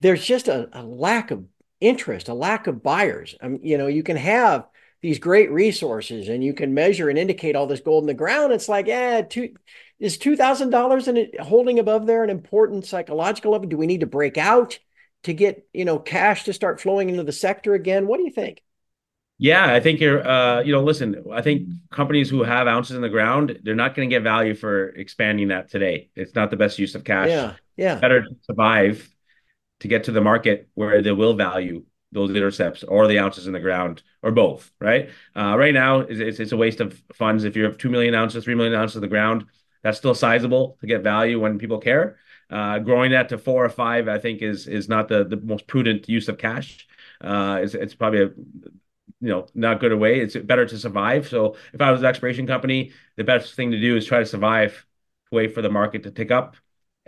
there's 0.00 0.24
just 0.24 0.48
a, 0.48 0.68
a 0.72 0.82
lack 0.82 1.30
of 1.30 1.44
interest, 1.80 2.28
a 2.28 2.34
lack 2.34 2.66
of 2.66 2.82
buyers. 2.82 3.34
Mean, 3.42 3.60
you 3.62 3.78
know, 3.78 3.86
you 3.86 4.02
can 4.02 4.16
have 4.16 4.66
these 5.02 5.18
great 5.18 5.50
resources 5.50 6.28
and 6.28 6.42
you 6.42 6.54
can 6.54 6.72
measure 6.72 7.10
and 7.10 7.18
indicate 7.18 7.56
all 7.56 7.66
this 7.66 7.80
gold 7.80 8.04
in 8.04 8.06
the 8.06 8.14
ground. 8.14 8.52
It's 8.52 8.68
like, 8.68 8.86
yeah, 8.86 9.20
two, 9.22 9.54
is 10.00 10.18
two 10.18 10.36
thousand 10.36 10.70
dollars 10.70 11.08
in 11.08 11.30
holding 11.40 11.78
above 11.78 12.06
there 12.06 12.24
an 12.24 12.30
important 12.30 12.86
psychological 12.86 13.52
level? 13.52 13.68
Do 13.68 13.76
we 13.76 13.86
need 13.86 14.00
to 14.00 14.06
break 14.06 14.38
out 14.38 14.78
to 15.24 15.32
get 15.32 15.66
you 15.72 15.84
know 15.84 15.98
cash 15.98 16.44
to 16.44 16.52
start 16.52 16.80
flowing 16.80 17.10
into 17.10 17.22
the 17.22 17.32
sector 17.32 17.74
again? 17.74 18.06
What 18.06 18.18
do 18.18 18.24
you 18.24 18.32
think? 18.32 18.62
Yeah, 19.38 19.66
I 19.72 19.80
think 19.80 20.00
you're, 20.00 20.26
uh, 20.26 20.62
you 20.62 20.72
know, 20.72 20.82
listen, 20.82 21.24
I 21.32 21.42
think 21.42 21.68
companies 21.90 22.30
who 22.30 22.44
have 22.44 22.68
ounces 22.68 22.94
in 22.94 23.02
the 23.02 23.08
ground, 23.08 23.58
they're 23.64 23.74
not 23.74 23.94
going 23.94 24.08
to 24.08 24.14
get 24.14 24.22
value 24.22 24.54
for 24.54 24.88
expanding 24.90 25.48
that 25.48 25.68
today. 25.70 26.10
It's 26.14 26.34
not 26.34 26.50
the 26.50 26.56
best 26.56 26.78
use 26.78 26.94
of 26.94 27.02
cash. 27.04 27.28
Yeah. 27.28 27.54
Yeah. 27.76 27.98
Better 27.98 28.22
to 28.22 28.36
survive 28.42 29.12
to 29.80 29.88
get 29.88 30.04
to 30.04 30.12
the 30.12 30.20
market 30.20 30.68
where 30.74 31.02
they 31.02 31.10
will 31.10 31.34
value 31.34 31.84
those 32.12 32.30
intercepts 32.30 32.84
or 32.84 33.08
the 33.08 33.18
ounces 33.18 33.48
in 33.48 33.52
the 33.52 33.60
ground 33.60 34.02
or 34.22 34.30
both, 34.30 34.70
right? 34.80 35.10
Uh, 35.36 35.56
right 35.58 35.74
now, 35.74 36.00
it's, 36.00 36.38
it's 36.38 36.52
a 36.52 36.56
waste 36.56 36.80
of 36.80 37.02
funds. 37.12 37.42
If 37.42 37.56
you 37.56 37.64
have 37.64 37.76
2 37.76 37.90
million 37.90 38.14
ounces, 38.14 38.44
3 38.44 38.54
million 38.54 38.74
ounces 38.74 38.96
in 38.96 39.02
the 39.02 39.08
ground, 39.08 39.46
that's 39.82 39.98
still 39.98 40.14
sizable 40.14 40.78
to 40.80 40.86
get 40.86 41.02
value 41.02 41.40
when 41.40 41.58
people 41.58 41.78
care. 41.78 42.18
Uh, 42.48 42.78
growing 42.78 43.10
that 43.10 43.30
to 43.30 43.38
four 43.38 43.64
or 43.64 43.68
five, 43.68 44.06
I 44.06 44.18
think, 44.18 44.42
is 44.42 44.68
is 44.68 44.88
not 44.88 45.08
the, 45.08 45.24
the 45.24 45.36
most 45.36 45.66
prudent 45.66 46.08
use 46.08 46.28
of 46.28 46.38
cash. 46.38 46.86
Uh, 47.20 47.60
it's, 47.62 47.74
it's 47.74 47.94
probably 47.94 48.22
a 48.22 48.30
you 49.24 49.30
know 49.30 49.46
not 49.54 49.80
good 49.80 49.92
away. 49.92 50.20
It's 50.20 50.36
better 50.36 50.66
to 50.66 50.78
survive. 50.78 51.28
So 51.28 51.56
if 51.72 51.80
I 51.80 51.90
was 51.90 52.00
an 52.02 52.06
exploration 52.06 52.46
company, 52.46 52.92
the 53.16 53.24
best 53.24 53.54
thing 53.54 53.70
to 53.70 53.80
do 53.80 53.96
is 53.96 54.04
try 54.06 54.18
to 54.20 54.26
survive, 54.26 54.86
wait 55.32 55.54
for 55.54 55.62
the 55.62 55.70
market 55.70 56.02
to 56.02 56.10
tick 56.10 56.30
up, 56.30 56.56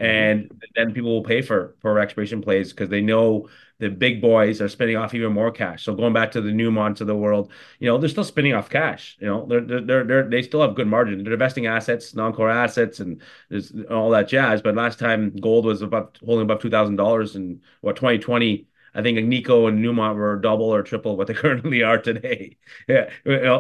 mm-hmm. 0.01 0.05
and 0.07 0.63
then 0.75 0.93
people 0.95 1.11
will 1.11 1.23
pay 1.25 1.43
for 1.43 1.77
for 1.81 1.99
exploration 1.99 2.41
plays 2.41 2.73
because 2.73 2.89
they 2.89 3.03
know 3.03 3.49
the 3.79 3.91
big 3.91 4.23
boys 4.23 4.63
are 4.63 4.69
spinning 4.69 4.97
off 4.97 5.13
even 5.13 5.33
more 5.33 5.51
cash. 5.51 5.85
So 5.85 5.95
going 5.95 6.15
back 6.15 6.31
to 6.33 6.41
the 6.41 6.51
Newmonts 6.51 7.03
of 7.03 7.07
the 7.07 7.17
world, 7.17 7.53
you 7.81 7.89
know 7.89 7.99
they're 7.99 8.09
still 8.09 8.25
spinning 8.25 8.55
off 8.55 8.71
cash. 8.71 9.17
You 9.21 9.27
know 9.27 9.47
they're 9.47 9.83
they're 9.83 10.05
they're 10.05 10.29
they 10.29 10.43
still 10.43 10.63
have 10.63 10.75
good 10.75 10.89
margin. 10.89 11.23
They're 11.23 11.35
investing 11.35 11.67
assets, 11.67 12.15
non-core 12.15 12.51
assets, 12.51 13.01
and 13.01 13.21
there's 13.51 13.73
all 13.91 14.11
that 14.11 14.29
jazz. 14.29 14.63
But 14.63 14.75
last 14.75 14.99
time 14.99 15.37
gold 15.37 15.67
was 15.67 15.83
about 15.83 16.19
holding 16.25 16.45
above 16.45 16.63
two 16.63 16.71
thousand 16.71 16.97
dollars 16.97 17.37
in 17.37 17.61
what 17.83 17.97
2020 17.97 18.69
I 18.97 19.03
think 19.03 19.19
Nico 19.25 19.67
and 19.67 19.85
Newmont 19.85 20.17
were 20.17 20.37
double 20.39 20.67
or 20.75 20.83
triple 20.83 21.17
what 21.17 21.27
they 21.29 21.35
currently 21.43 21.83
are 21.83 21.99
today. 21.99 22.57
yeah, 22.89 23.11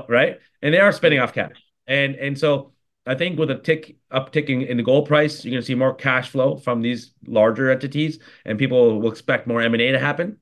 right. 0.08 0.38
And 0.62 0.74
they 0.74 0.80
are 0.80 0.92
spending 0.92 1.20
off 1.20 1.32
cash, 1.34 1.62
and 1.86 2.16
and 2.16 2.38
so 2.38 2.72
I 3.06 3.14
think 3.14 3.38
with 3.38 3.50
a 3.50 3.58
tick 3.58 3.96
upticking 4.10 4.66
in 4.66 4.76
the 4.76 4.82
gold 4.82 5.06
price, 5.08 5.44
you're 5.44 5.52
going 5.52 5.62
to 5.62 5.66
see 5.66 5.74
more 5.74 5.94
cash 5.94 6.30
flow 6.30 6.56
from 6.56 6.82
these 6.82 7.12
larger 7.26 7.70
entities, 7.70 8.18
and 8.44 8.58
people 8.58 8.98
will 9.00 9.10
expect 9.12 9.46
more 9.46 9.60
M 9.62 9.74
and 9.74 9.82
A 9.82 9.92
to 9.92 9.98
happen. 9.98 10.38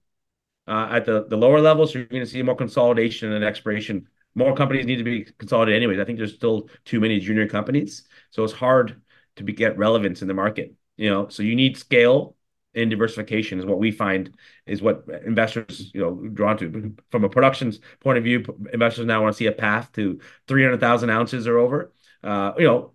Uh, 0.66 0.88
at 0.92 1.04
the, 1.04 1.26
the 1.28 1.36
lower 1.36 1.60
levels, 1.60 1.92
So 1.92 1.98
you're 1.98 2.06
going 2.08 2.24
to 2.24 2.30
see 2.30 2.42
more 2.42 2.56
consolidation 2.56 3.32
and 3.32 3.44
expiration. 3.44 4.08
More 4.34 4.54
companies 4.56 4.86
need 4.86 4.96
to 4.96 5.04
be 5.04 5.24
consolidated, 5.38 5.76
anyways. 5.76 6.00
I 6.00 6.04
think 6.06 6.16
there's 6.18 6.34
still 6.34 6.70
too 6.86 7.00
many 7.00 7.20
junior 7.20 7.46
companies, 7.46 8.04
so 8.30 8.44
it's 8.44 8.52
hard 8.54 9.00
to 9.36 9.44
be, 9.44 9.52
get 9.52 9.76
relevance 9.76 10.22
in 10.22 10.28
the 10.28 10.34
market. 10.34 10.74
You 10.96 11.10
know, 11.10 11.28
so 11.28 11.42
you 11.42 11.54
need 11.54 11.76
scale 11.76 12.36
in 12.74 12.88
diversification 12.88 13.58
is 13.58 13.66
what 13.66 13.78
we 13.78 13.90
find 13.90 14.36
is 14.66 14.82
what 14.82 15.04
investors 15.24 15.90
you 15.94 16.00
know 16.00 16.14
drawn 16.28 16.56
to. 16.58 16.94
From 17.10 17.24
a 17.24 17.28
productions 17.28 17.80
point 18.00 18.18
of 18.18 18.24
view 18.24 18.44
investors 18.72 19.06
now 19.06 19.22
want 19.22 19.34
to 19.34 19.36
see 19.36 19.46
a 19.46 19.52
path 19.52 19.92
to 19.92 20.20
300000 20.48 21.10
ounces 21.10 21.46
or 21.46 21.58
over. 21.58 21.92
Uh, 22.22 22.52
you 22.58 22.64
know 22.64 22.92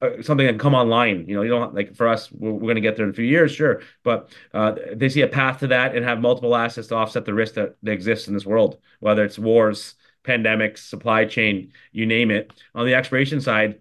uh, 0.00 0.22
something 0.22 0.46
that 0.46 0.52
can 0.52 0.58
come 0.58 0.74
online 0.74 1.26
you 1.28 1.34
know 1.34 1.42
you 1.42 1.48
don't 1.50 1.74
like 1.74 1.94
for 1.96 2.06
us 2.06 2.30
we're, 2.30 2.52
we're 2.52 2.60
going 2.60 2.76
to 2.76 2.80
get 2.80 2.96
there 2.96 3.04
in 3.04 3.10
a 3.10 3.14
few 3.14 3.24
years 3.24 3.50
sure 3.50 3.82
but 4.04 4.30
uh, 4.54 4.74
they 4.94 5.08
see 5.08 5.22
a 5.22 5.26
path 5.26 5.58
to 5.58 5.66
that 5.66 5.96
and 5.96 6.04
have 6.04 6.20
multiple 6.20 6.54
assets 6.54 6.86
to 6.86 6.94
offset 6.94 7.24
the 7.24 7.34
risk 7.34 7.54
that, 7.54 7.74
that 7.82 7.90
exists 7.90 8.28
in 8.28 8.34
this 8.34 8.46
world 8.46 8.78
whether 9.00 9.24
it's 9.24 9.38
wars 9.38 9.96
pandemics 10.22 10.78
supply 10.78 11.24
chain 11.24 11.72
you 11.90 12.06
name 12.06 12.30
it. 12.30 12.52
On 12.74 12.86
the 12.86 12.94
exploration 12.94 13.40
side 13.40 13.80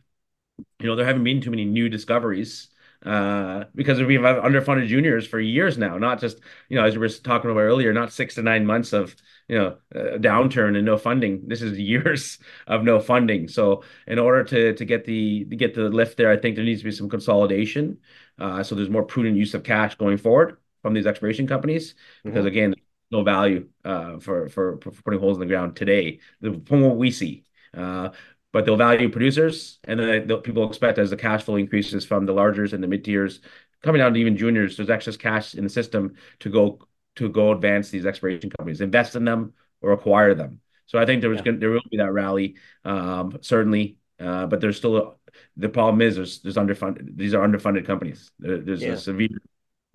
you 0.80 0.88
know 0.88 0.96
there 0.96 1.06
haven't 1.06 1.24
been 1.24 1.42
too 1.42 1.52
many 1.52 1.66
new 1.66 1.90
discoveries 1.90 2.70
uh, 3.06 3.66
because 3.76 4.02
we've 4.02 4.22
had 4.22 4.38
underfunded 4.38 4.88
juniors 4.88 5.28
for 5.28 5.40
years 5.40 5.78
now, 5.78 5.98
not 5.98 6.20
just, 6.20 6.40
you 6.70 6.78
know, 6.78 6.84
as 6.86 6.94
we 6.96 7.00
were 7.00 7.10
talking 7.10 7.50
about 7.52 7.60
earlier, 7.62 7.94
not 7.94 8.12
six 8.12 8.36
to 8.36 8.42
nine 8.42 8.66
months 8.66 8.94
of, 8.94 9.16
you 9.48 9.58
know, 9.58 9.78
a 9.94 10.20
downturn 10.20 10.76
and 10.76 10.86
no 10.86 10.98
funding. 10.98 11.48
This 11.48 11.62
is 11.62 11.78
years 11.80 12.40
of 12.68 12.84
no 12.84 13.00
funding. 13.00 13.48
So 13.48 13.84
in 14.08 14.20
order 14.20 14.44
to 14.46 14.74
to 14.74 14.86
get 14.86 15.06
the 15.06 15.46
to 15.46 15.56
get 15.56 15.74
the 15.76 15.90
lift 15.90 16.18
there, 16.18 16.32
I 16.32 16.38
think 16.38 16.56
there 16.56 16.66
needs 16.66 16.82
to 16.82 16.86
be 16.86 16.92
some 16.92 17.10
consolidation. 17.10 18.00
Uh, 18.40 18.64
so 18.64 18.76
there's 18.76 18.90
more 18.90 19.04
prudent 19.04 19.36
use 19.38 19.54
of 19.54 19.64
cash 19.64 19.96
going 19.96 20.18
forward 20.18 20.58
from 20.82 20.94
these 20.94 21.08
exploration 21.08 21.48
companies 21.48 21.96
because 22.26 22.46
Mhm. 22.46 22.48
again, 22.48 22.76
no 23.12 23.24
value 23.24 23.68
uh, 23.86 24.20
for, 24.20 24.50
for 24.50 24.80
for 24.82 24.92
putting 24.92 25.20
holes 25.20 25.38
in 25.38 25.42
the 25.42 25.46
ground 25.46 25.76
today 25.76 26.20
the- 26.42 26.62
from 26.66 26.82
what 26.82 26.98
we 26.98 27.12
see. 27.12 27.46
Uh, 27.74 28.10
but 28.58 28.66
they'll 28.66 28.76
value 28.78 29.10
producers, 29.10 29.78
and 29.84 30.00
then 30.00 30.28
they'll- 30.28 30.42
people 30.42 30.68
expect 30.68 30.98
as 30.98 31.12
the 31.12 31.18
cash 31.18 31.44
flow 31.44 31.58
increases 31.58 32.04
from 32.06 32.26
the 32.26 32.34
largers 32.34 32.74
and 32.74 32.82
the 32.84 32.88
mid 32.88 33.04
tiers, 33.06 33.40
coming 33.84 34.00
down 34.00 34.14
to 34.14 34.20
even 34.20 34.36
juniors, 34.36 34.76
there's 34.78 34.90
excess 34.90 35.16
cash 35.18 35.54
in 35.54 35.64
the 35.64 35.70
system 35.70 36.16
to 36.40 36.50
go 36.50 36.80
to 37.18 37.30
go 37.30 37.52
advance 37.52 37.90
these 37.92 38.06
exploration 38.06 38.50
companies, 38.50 38.82
invest 38.82 39.16
in 39.16 39.26
them 39.26 39.54
or 39.82 39.92
acquire 39.92 40.34
them. 40.34 40.60
So 40.88 40.98
I 41.00 41.06
think 41.06 41.22
there 41.22 41.30
was 41.30 41.40
Yeah. 41.40 41.46
gonna, 41.46 41.58
there 41.60 41.70
will 41.70 41.82
be 41.92 41.98
that 41.98 42.12
rally, 42.14 42.56
um, 42.86 43.38
certainly, 43.42 43.98
uh, 44.20 44.48
but 44.48 44.62
there's 44.62 44.78
still 44.78 44.98
a, 44.98 45.14
the 45.58 45.70
problem 45.70 46.02
is 46.02 46.16
there's 46.16 46.42
there's 46.42 46.56
underfunded. 46.58 47.16
These 47.16 47.36
are 47.36 47.48
underfunded 47.48 47.86
companies. 47.86 48.32
There, 48.40 48.58
there's 48.60 48.82
Yeah. 48.82 48.94
a 48.94 48.98
severe 48.98 49.38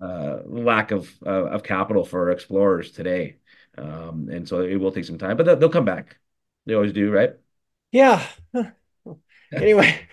uh, 0.01 0.39
lack 0.45 0.91
of 0.91 1.11
uh, 1.25 1.47
of 1.55 1.63
capital 1.63 2.05
for 2.05 2.31
explorers 2.31 2.91
today, 2.91 3.37
um, 3.77 4.29
and 4.31 4.47
so 4.47 4.61
it 4.61 4.77
will 4.77 4.91
take 4.91 5.05
some 5.05 5.17
time, 5.17 5.37
but 5.37 5.45
they'll, 5.45 5.57
they'll 5.57 5.69
come 5.69 5.85
back. 5.85 6.17
They 6.65 6.75
always 6.75 6.93
do, 6.93 7.11
right? 7.11 7.33
Yeah. 7.93 8.25
Anyway, 9.53 10.07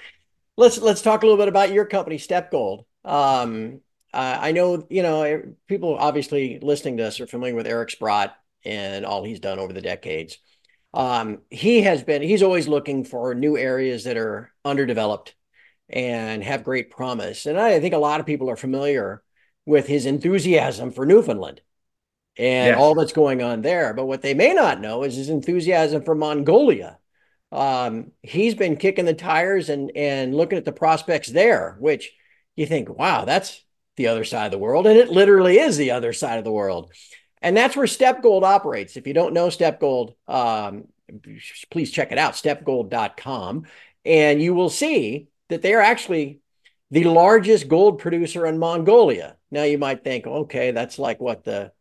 let's 0.59 0.77
let's 0.77 1.01
talk 1.01 1.23
a 1.23 1.27
little 1.27 1.39
bit 1.39 1.49
about 1.49 1.73
your 1.73 1.87
company, 1.87 2.19
Steppe 2.19 2.51
Gold. 2.51 2.85
Um, 3.07 3.81
uh, 4.13 4.37
I 4.39 4.53
know, 4.53 4.87
you 4.91 5.03
know, 5.03 5.43
people 5.67 5.97
obviously 5.97 6.59
listening 6.61 6.99
to 6.99 7.07
us 7.07 7.21
are 7.21 7.27
familiar 7.27 7.55
with 7.55 7.67
Eric 7.67 7.89
Sprott 7.89 8.37
and 8.67 9.07
all 9.07 9.25
he's 9.25 9.41
done 9.41 9.59
over 9.59 9.73
the 9.73 9.81
decades. 9.81 10.37
Um, 10.93 11.39
he 11.49 11.81
has 11.83 12.03
been, 12.03 12.21
he's 12.21 12.43
always 12.43 12.69
looking 12.69 13.05
for 13.05 13.35
new 13.35 13.57
areas 13.57 14.05
that 14.05 14.19
are 14.19 14.53
underdeveloped 14.63 15.35
and 15.89 16.45
have 16.45 16.63
great 16.65 16.91
promise. 16.91 17.47
And 17.47 17.59
I 17.59 17.81
think 17.81 17.95
a 17.95 17.99
lot 17.99 18.21
of 18.21 18.27
people 18.27 18.51
are 18.51 18.57
familiar 18.57 19.23
with 19.65 19.87
his 19.87 20.05
enthusiasm 20.05 20.91
for 20.91 21.07
Newfoundland 21.07 21.63
and 22.37 22.75
Yes. 22.75 22.79
all 22.79 22.95
that's 22.95 23.15
going 23.15 23.43
on 23.43 23.63
there. 23.63 23.95
But 23.95 24.07
what 24.07 24.21
they 24.21 24.35
may 24.35 24.53
not 24.53 24.83
know 24.83 25.03
is 25.05 25.17
his 25.17 25.31
enthusiasm 25.31 26.03
for 26.03 26.15
Mongolia. 26.15 27.00
Um, 27.53 28.13
he's 28.23 28.55
been 28.55 28.77
kicking 28.77 29.05
the 29.05 29.15
tires 29.15 29.69
and 29.69 29.91
and 29.97 30.35
looking 30.35 30.59
at 30.59 30.65
the 30.65 30.73
prospects 30.73 31.29
there, 31.29 31.77
which 31.81 32.13
you 32.57 32.67
think, 32.67 32.89
wow, 32.89 33.25
that's 33.25 33.63
the 33.97 34.07
other 34.07 34.25
side 34.25 34.47
of 34.47 34.53
the 34.53 34.59
world, 34.59 34.87
and 34.87 34.99
it 34.99 35.11
literally 35.11 35.59
is 35.59 35.77
the 35.77 35.91
other 35.91 36.13
side 36.13 36.39
of 36.39 36.45
the 36.45 36.53
world. 36.53 36.93
And 37.43 37.57
that's 37.57 37.77
where 37.77 37.87
Steppe 37.87 38.23
Gold 38.23 38.45
operates. 38.45 38.97
If 38.97 39.07
you 39.07 39.15
don't 39.15 39.35
know 39.35 39.49
Steppe 39.51 39.81
Gold, 39.81 40.15
um, 40.29 40.85
please 41.71 41.91
check 41.91 42.13
it 42.13 42.19
out, 42.19 42.35
steppegold.com, 42.35 43.67
and 44.05 44.43
you 44.43 44.55
will 44.55 44.71
see 44.71 45.29
that 45.49 45.63
they 45.63 45.75
are 45.75 45.81
actually 45.81 46.41
the 46.91 47.05
largest 47.05 47.69
gold 47.69 47.99
producer 47.99 48.47
in 48.47 48.59
Mongolia. 48.59 49.37
Now 49.51 49.65
you 49.65 49.79
might 49.79 50.05
think, 50.05 50.27
okay, 50.27 50.71
that's 50.71 50.99
like 50.99 51.21
what 51.21 51.45
the 51.45 51.73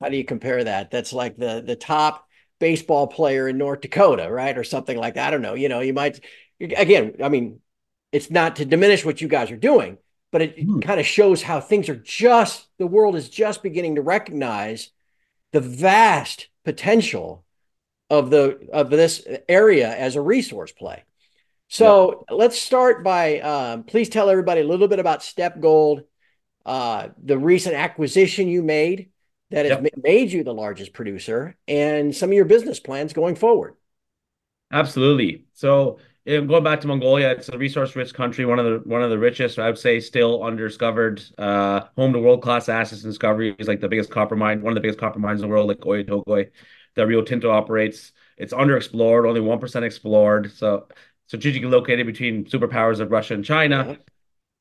how 0.00 0.08
do 0.08 0.16
you 0.16 0.24
compare 0.24 0.64
that? 0.64 0.90
That's 0.90 1.12
like 1.12 1.36
the 1.36 1.62
the 1.64 1.76
top 1.76 2.26
baseball 2.60 3.08
player 3.08 3.48
in 3.48 3.58
North 3.58 3.82
Dakota, 3.82 4.30
right? 4.30 4.56
Or 4.58 4.64
something 4.64 4.98
like 4.98 5.14
that. 5.14 5.28
I 5.28 5.30
don't 5.32 5.42
know. 5.42 5.54
You 5.54 5.68
know, 5.68 5.80
you 5.80 5.94
might 5.94 6.20
again, 6.60 7.16
I 7.22 7.28
mean, 7.28 7.60
it's 8.12 8.30
not 8.30 8.56
to 8.56 8.64
diminish 8.64 9.04
what 9.04 9.20
you 9.20 9.28
guys 9.28 9.50
are 9.50 9.56
doing, 9.56 9.98
but 10.32 10.42
it, 10.42 10.58
Hmm. 10.58 10.80
kind 10.80 11.00
of 11.00 11.06
shows 11.06 11.42
how 11.42 11.60
things 11.60 11.88
are 11.88 11.96
just 11.96 12.68
the 12.78 12.86
world 12.86 13.16
is 13.16 13.28
just 13.30 13.62
beginning 13.62 13.96
to 13.96 14.02
recognize 14.02 14.90
the 15.52 15.60
vast 15.60 16.48
potential 16.64 17.44
of 18.10 18.30
the 18.30 18.68
of 18.72 18.90
this 18.90 19.26
area 19.48 19.94
as 19.96 20.16
a 20.16 20.20
resource 20.22 20.72
play. 20.72 21.04
So 21.68 22.24
let's 22.30 22.60
start 22.60 23.04
by 23.04 23.40
um, 23.40 23.84
please 23.84 24.08
tell 24.08 24.28
everybody 24.30 24.60
a 24.62 24.66
little 24.66 24.88
bit 24.88 24.98
about 24.98 25.22
Steppe 25.22 25.60
Gold, 25.60 26.02
uh, 26.66 27.08
the 27.22 27.38
recent 27.38 27.76
acquisition 27.76 28.48
you 28.48 28.62
made 28.62 29.10
that 29.50 29.66
has 29.66 29.80
Yep. 29.80 29.94
made 30.02 30.32
you 30.32 30.44
the 30.44 30.54
largest 30.54 30.92
producer, 30.92 31.56
and 31.68 32.14
some 32.14 32.30
of 32.30 32.34
your 32.34 32.44
business 32.44 32.80
plans 32.80 33.12
going 33.12 33.34
forward. 33.36 33.74
Absolutely. 34.72 35.44
So 35.54 35.98
going 36.26 36.62
back 36.62 36.80
to 36.82 36.86
Mongolia, 36.86 37.30
it's 37.30 37.48
a 37.48 37.58
resource-rich 37.58 38.14
country, 38.14 38.44
one 38.44 38.58
of 38.58 38.64
the 38.64 38.88
one 38.88 39.02
of 39.02 39.10
the 39.10 39.18
richest, 39.18 39.58
I 39.58 39.66
would 39.66 39.78
say, 39.78 39.98
still 40.00 40.42
undiscovered, 40.44 41.22
uh, 41.38 41.82
home 41.96 42.12
to 42.12 42.20
world-class 42.20 42.68
assets 42.68 43.02
and 43.02 43.10
discoveries, 43.12 43.66
like 43.66 43.80
the 43.80 43.88
biggest 43.88 44.10
copper 44.10 44.36
mine, 44.36 44.62
one 44.62 44.70
of 44.72 44.74
the 44.76 44.80
biggest 44.80 45.00
copper 45.00 45.18
mines 45.18 45.40
in 45.42 45.48
the 45.48 45.52
world, 45.52 45.68
like 45.68 45.78
Oyu 45.78 46.04
Tolgoi, 46.06 46.50
that 46.94 47.06
Rio 47.06 47.22
Tinto 47.22 47.50
operates. 47.50 48.12
It's 48.36 48.52
underexplored, 48.52 49.26
only 49.28 49.40
1% 49.40 49.84
explored. 49.84 50.52
So 50.52 50.86
strategically 51.26 51.68
located 51.68 52.06
between 52.06 52.44
superpowers 52.44 53.00
of 53.00 53.10
Russia 53.10 53.34
and 53.34 53.44
China. 53.44 53.98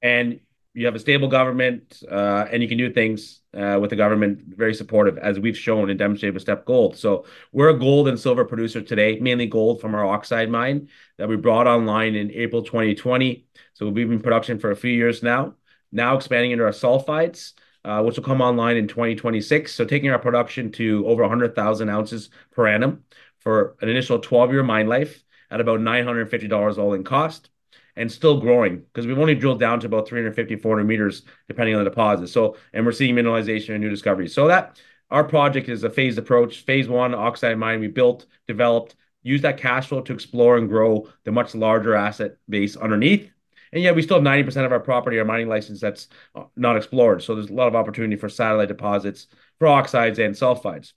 and 0.01 0.39
you 0.73 0.85
have 0.85 0.95
a 0.95 0.99
stable 0.99 1.27
government, 1.27 2.03
uh, 2.09 2.45
and 2.51 2.61
you 2.61 2.69
can 2.69 2.77
do 2.77 2.91
things 2.91 3.41
uh, 3.57 3.77
with 3.81 3.89
the 3.89 3.95
government 3.95 4.41
very 4.47 4.73
supportive, 4.73 5.17
as 5.17 5.39
we've 5.39 5.57
shown 5.57 5.89
and 5.89 5.97
demonstrated 5.97 6.35
with 6.35 6.43
Steppe 6.43 6.65
Gold. 6.65 6.95
So 6.95 7.25
we're 7.51 7.69
a 7.69 7.79
gold 7.79 8.07
and 8.07 8.19
silver 8.19 8.45
producer 8.45 8.81
today, 8.81 9.19
mainly 9.19 9.47
gold 9.47 9.81
from 9.81 9.95
our 9.95 10.05
oxide 10.05 10.49
mine 10.49 10.89
that 11.17 11.27
we 11.27 11.37
brought 11.37 11.65
online 11.65 12.15
in 12.15 12.31
April 12.31 12.61
2020. 12.61 13.47
So 13.73 13.85
we've 13.85 14.07
been 14.07 14.13
in 14.13 14.21
production 14.21 14.59
for 14.59 14.69
a 14.69 14.75
few 14.75 14.91
years 14.91 15.23
now. 15.23 15.55
Now 15.91 16.15
expanding 16.15 16.51
into 16.51 16.65
our 16.65 16.71
sulfides, 16.71 17.53
uh, 17.83 18.03
which 18.03 18.17
will 18.17 18.23
come 18.23 18.41
online 18.41 18.77
in 18.77 18.87
2026. 18.87 19.73
So 19.73 19.85
taking 19.85 20.11
our 20.11 20.19
production 20.19 20.71
to 20.73 21.05
over 21.07 21.23
100,000 21.23 21.89
ounces 21.89 22.29
per 22.51 22.67
annum 22.67 23.03
for 23.39 23.75
an 23.81 23.89
initial 23.89 24.19
12-year 24.19 24.63
mine 24.63 24.87
life 24.87 25.23
at 25.49 25.61
about 25.61 25.79
$950 25.79 26.77
all 26.77 26.93
in 26.93 27.03
cost 27.03 27.49
and 27.95 28.11
still 28.11 28.39
growing 28.39 28.79
because 28.79 29.07
we've 29.07 29.19
only 29.19 29.35
drilled 29.35 29.59
down 29.59 29.79
to 29.79 29.87
about 29.87 30.07
350, 30.07 30.55
400 30.57 30.83
meters, 30.85 31.23
depending 31.47 31.75
on 31.75 31.83
the 31.83 31.89
deposit. 31.89 32.27
So, 32.27 32.55
and 32.73 32.85
we're 32.85 32.91
seeing 32.91 33.15
mineralization 33.15 33.69
and 33.71 33.81
new 33.81 33.89
discoveries. 33.89 34.33
So 34.33 34.47
that 34.47 34.79
our 35.11 35.23
project 35.23 35.69
is 35.69 35.83
a 35.83 35.89
phased 35.89 36.17
approach. 36.17 36.61
Phase 36.61 36.87
one, 36.87 37.13
oxide 37.15 37.57
mine, 37.57 37.79
we 37.79 37.87
built, 37.87 38.25
developed, 38.47 38.95
use 39.23 39.41
that 39.41 39.57
cash 39.57 39.87
flow 39.87 40.01
to 40.01 40.13
explore 40.13 40.57
and 40.57 40.69
grow 40.69 41.07
the 41.23 41.31
much 41.31 41.55
larger 41.55 41.95
asset 41.95 42.35
base 42.47 42.75
underneath. 42.75 43.29
And 43.71 43.83
yet 43.83 43.95
we 43.95 44.01
still 44.01 44.17
have 44.17 44.23
90% 44.23 44.65
of 44.65 44.71
our 44.71 44.79
property, 44.79 45.19
our 45.19 45.25
mining 45.25 45.47
license 45.47 45.79
that's 45.79 46.07
uh, 46.35 46.45
not 46.55 46.77
explored. 46.77 47.21
So 47.21 47.35
there's 47.35 47.49
a 47.49 47.53
lot 47.53 47.67
of 47.67 47.75
opportunity 47.75 48.15
for 48.15 48.29
satellite 48.29 48.67
deposits 48.67 49.27
for 49.59 49.67
oxides 49.67 50.19
and 50.19 50.33
sulfides. 50.33 50.93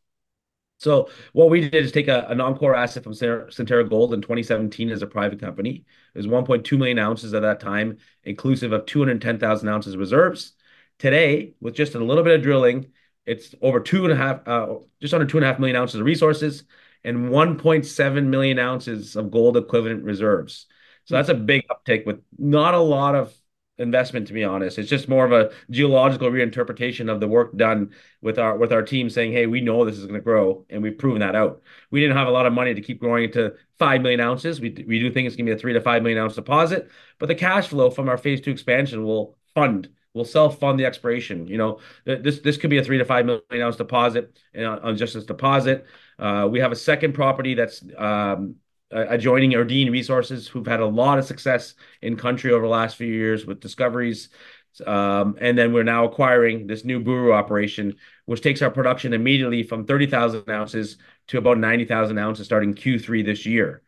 So 0.83 1.11
what 1.33 1.49
we 1.49 1.61
did 1.61 1.85
is 1.85 1.93
take 1.93 2.09
a, 2.09 2.35
non-core 2.35 2.75
asset 2.75 3.05
from 3.05 3.13
Centerra 3.13 3.89
Gold 3.89 4.15
in 4.15 4.21
2017 4.21 4.91
as 4.91 5.01
a 5.01 5.07
private 5.07 5.39
company. 5.39 5.85
It 6.13 6.19
was 6.19 6.27
1.2 6.27 6.77
million 6.77 6.99
ounces 6.99 7.33
at 7.35 7.43
that 7.43 7.61
time, 7.61 7.99
inclusive 8.25 8.73
of 8.73 8.85
210,000 8.87 9.69
ounces 9.69 9.97
reserves. 9.97 10.55
Today, 10.99 11.55
with 11.61 11.75
just 11.75 11.95
a 11.95 12.01
little 12.01 12.25
bit 12.25 12.35
of 12.35 12.43
drilling, 12.43 12.89
it's 13.27 13.55
over 13.63 13.79
two 13.79 14.03
and 14.05 14.13
a 14.13 14.17
half, 14.17 14.49
uh, 14.49 14.75
just 15.01 15.15
under 15.15 15.25
two 15.25 15.37
and 15.37 15.45
a 15.45 15.49
half 15.49 15.61
million 15.61 15.77
ounces 15.77 16.01
of 16.01 16.07
resources 16.07 16.65
and 17.05 17.31
1.7 17.31 18.27
million 18.27 18.59
ounces 18.59 19.15
of 19.15 19.31
gold 19.31 19.57
equivalent 19.57 20.03
reserves. 20.03 20.67
So 21.05 21.15
that's 21.15 21.29
a 21.29 21.35
big 21.35 21.63
uptick 21.69 22.07
with 22.07 22.23
not 22.37 22.75
a 22.75 22.81
lot 22.81 23.15
of 23.15 23.33
investment, 23.79 24.27
to 24.29 24.33
be 24.33 24.45
honest. 24.45 24.79
It's 24.79 24.89
just 24.89 25.09
more 25.09 25.25
of 25.25 25.33
a 25.33 25.51
geological 25.71 26.31
reinterpretation 26.31 27.11
of 27.11 27.21
the 27.21 27.29
work 27.29 27.57
done 27.57 27.93
with 28.21 28.39
our 28.39 28.57
with 28.57 28.73
our 28.73 28.83
team 28.83 29.11
saying, 29.11 29.33
hey, 29.33 29.47
we 29.47 29.61
know 29.61 29.85
this 29.85 29.99
is 29.99 30.05
going 30.05 30.15
to 30.15 30.21
grow, 30.21 30.65
and 30.71 30.83
we've 30.83 30.97
proven 30.97 31.21
that 31.21 31.35
out. 31.35 31.63
We 31.91 32.01
didn't 32.01 32.17
have 32.17 32.29
a 32.29 32.33
lot 32.33 32.47
of 32.47 32.53
money 32.53 32.75
to 32.75 32.81
keep 32.81 33.01
growing 33.01 33.33
to 33.33 33.55
five 33.79 34.03
million 34.03 34.21
ounces. 34.21 34.61
We 34.61 34.71
we 34.87 34.99
do 34.99 35.11
think 35.11 35.27
it's 35.27 35.37
going 35.37 35.47
to 35.47 35.53
be 35.53 35.57
a 35.57 35.59
three 35.59 35.73
to 35.73 35.81
five 35.81 36.03
million 36.03 36.23
ounce 36.23 36.35
deposit, 36.35 36.91
but 37.19 37.27
the 37.27 37.35
cash 37.35 37.69
flow 37.69 37.91
from 37.91 38.09
our 38.09 38.19
phase 38.19 38.41
two 38.41 38.51
expansion 38.51 39.05
will 39.05 39.37
fund 39.55 39.89
will 40.15 40.25
self 40.25 40.59
fund 40.59 40.79
the 40.79 40.85
exploration. 40.85 41.47
You 41.47 41.59
know, 41.59 41.81
this 42.05 42.41
this 42.41 42.57
could 42.57 42.71
be 42.71 42.79
a 42.79 42.85
three 42.85 42.99
to 42.99 43.05
five 43.05 43.27
million 43.27 43.63
ounce 43.63 43.77
deposit 43.77 44.39
on, 44.57 44.65
on 44.65 44.97
just 44.97 45.15
this 45.15 45.25
deposit. 45.25 45.87
Uh, 46.19 46.49
we 46.51 46.61
have 46.61 46.73
a 46.73 46.77
second 46.77 47.15
property 47.15 47.55
that's 47.55 47.83
um, 47.97 48.57
adjoining 48.93 49.53
Erdene 49.53 49.91
Resources, 49.91 50.47
who've 50.47 50.67
had 50.67 50.81
a 50.81 50.87
lot 50.87 51.19
of 51.19 51.25
success 51.25 51.75
in 52.01 52.17
country 52.17 52.53
over 52.53 52.65
the 52.65 52.71
last 52.71 52.97
few 52.97 53.13
years 53.13 53.47
with 53.47 53.61
discoveries. 53.61 54.29
Um, 54.87 55.37
and 55.41 55.57
then 55.57 55.73
we're 55.73 55.83
now 55.83 56.05
acquiring 56.05 56.67
this 56.67 56.85
new 56.85 57.03
Boroo 57.03 57.35
operation, 57.35 57.97
which 58.25 58.41
takes 58.41 58.63
our 58.63 58.71
production 58.71 59.13
immediately 59.13 59.63
from 59.63 59.85
30,000 59.85 60.49
ounces 60.49 60.97
to 61.29 61.39
about 61.39 61.59
90,000 61.59 62.19
ounces 62.19 62.47
starting 62.47 62.75
Q3 62.75 63.25
this 63.25 63.45
year. 63.45 63.83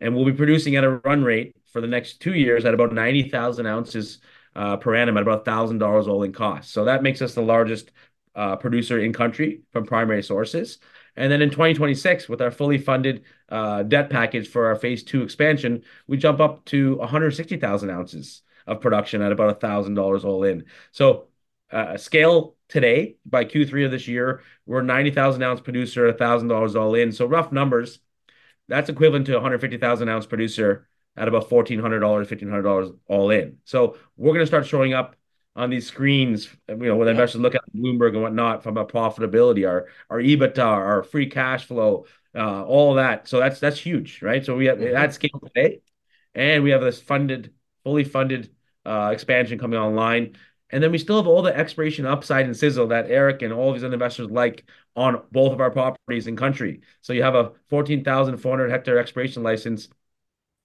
And 0.00 0.14
we'll 0.14 0.24
be 0.24 0.32
producing 0.32 0.76
at 0.76 0.84
a 0.84 0.96
run 1.04 1.22
rate 1.22 1.56
for 1.72 1.80
the 1.80 1.86
next 1.86 2.20
two 2.20 2.34
years 2.34 2.64
at 2.64 2.74
about 2.74 2.92
90,000 2.92 3.66
ounces 3.66 4.18
uh, 4.56 4.76
per 4.76 4.94
annum 4.94 5.16
at 5.16 5.22
about 5.22 5.44
$1,000 5.44 6.06
all 6.08 6.22
in 6.22 6.32
cost. 6.32 6.72
So 6.72 6.84
that 6.84 7.02
makes 7.02 7.22
us 7.22 7.34
the 7.34 7.42
largest 7.42 7.90
uh, 8.34 8.56
producer 8.56 8.98
in 8.98 9.12
country 9.12 9.62
from 9.72 9.86
primary 9.86 10.22
sources. 10.22 10.78
And 11.16 11.30
then 11.30 11.42
in 11.42 11.50
2026, 11.50 12.28
with 12.28 12.42
our 12.42 12.50
fully 12.50 12.78
funded 12.78 13.24
uh, 13.48 13.82
debt 13.84 14.10
package 14.10 14.48
for 14.48 14.66
our 14.66 14.76
phase 14.76 15.02
two 15.02 15.22
expansion, 15.22 15.82
we 16.06 16.16
jump 16.16 16.40
up 16.40 16.64
to 16.66 16.96
160,000 16.96 17.90
ounces 17.90 18.42
of 18.66 18.80
production 18.80 19.22
at 19.22 19.32
about 19.32 19.60
$1,000 19.60 20.24
all 20.24 20.44
in. 20.44 20.64
So 20.92 21.28
uh, 21.70 21.96
scale 21.96 22.56
today 22.68 23.16
by 23.26 23.44
Q3 23.44 23.86
of 23.86 23.90
this 23.90 24.08
year, 24.08 24.42
we're 24.66 24.82
90,000 24.82 25.42
ounce 25.42 25.60
producer, 25.60 26.12
$1,000 26.12 26.80
all 26.80 26.94
in. 26.94 27.12
So 27.12 27.26
rough 27.26 27.52
numbers, 27.52 28.00
that's 28.68 28.88
equivalent 28.88 29.26
to 29.26 29.34
150,000 29.34 30.08
ounce 30.08 30.26
producer 30.26 30.88
at 31.16 31.28
about 31.28 31.48
$1,400, 31.48 31.80
$1,500 31.80 32.96
all 33.06 33.30
in. 33.30 33.58
So 33.64 33.98
we're 34.16 34.32
going 34.32 34.40
to 34.40 34.46
start 34.46 34.66
showing 34.66 34.94
up 34.94 35.16
on 35.56 35.70
these 35.70 35.86
screens, 35.86 36.48
you 36.68 36.76
know, 36.76 36.96
when 36.96 37.08
investors 37.08 37.40
look 37.40 37.54
at 37.54 37.62
Bloomberg 37.74 38.14
and 38.14 38.22
whatnot 38.22 38.62
from 38.62 38.76
a 38.76 38.84
profitability, 38.84 39.68
our 39.68 39.86
our 40.10 40.18
EBITDA, 40.18 40.64
our 40.64 41.02
free 41.02 41.26
cash 41.26 41.66
flow, 41.66 42.06
uh, 42.34 42.64
all 42.64 42.94
that. 42.94 43.28
So 43.28 43.38
that's 43.38 43.60
that's 43.60 43.78
huge, 43.78 44.20
right? 44.22 44.44
So 44.44 44.56
we 44.56 44.66
have 44.66 44.78
mm-hmm. 44.78 44.96
at 44.96 45.14
scale 45.14 45.40
today, 45.40 45.80
and 46.34 46.64
we 46.64 46.70
have 46.70 46.80
this 46.80 47.00
funded, 47.00 47.52
fully 47.84 48.04
funded 48.04 48.50
uh, 48.84 49.10
expansion 49.12 49.58
coming 49.58 49.78
online. 49.78 50.36
And 50.70 50.82
then 50.82 50.90
we 50.90 50.98
still 50.98 51.18
have 51.18 51.28
all 51.28 51.42
the 51.42 51.56
expiration 51.56 52.04
upside 52.04 52.46
and 52.46 52.56
sizzle 52.56 52.88
that 52.88 53.08
Eric 53.08 53.42
and 53.42 53.52
all 53.52 53.72
these 53.72 53.84
other 53.84 53.94
investors 53.94 54.28
like 54.30 54.64
on 54.96 55.22
both 55.30 55.52
of 55.52 55.60
our 55.60 55.70
properties 55.70 56.26
in 56.26 56.36
country. 56.36 56.80
So 57.00 57.12
you 57.12 57.22
have 57.22 57.36
a 57.36 57.52
14,400 57.68 58.70
hectare 58.70 58.98
expiration 58.98 59.44
license 59.44 59.88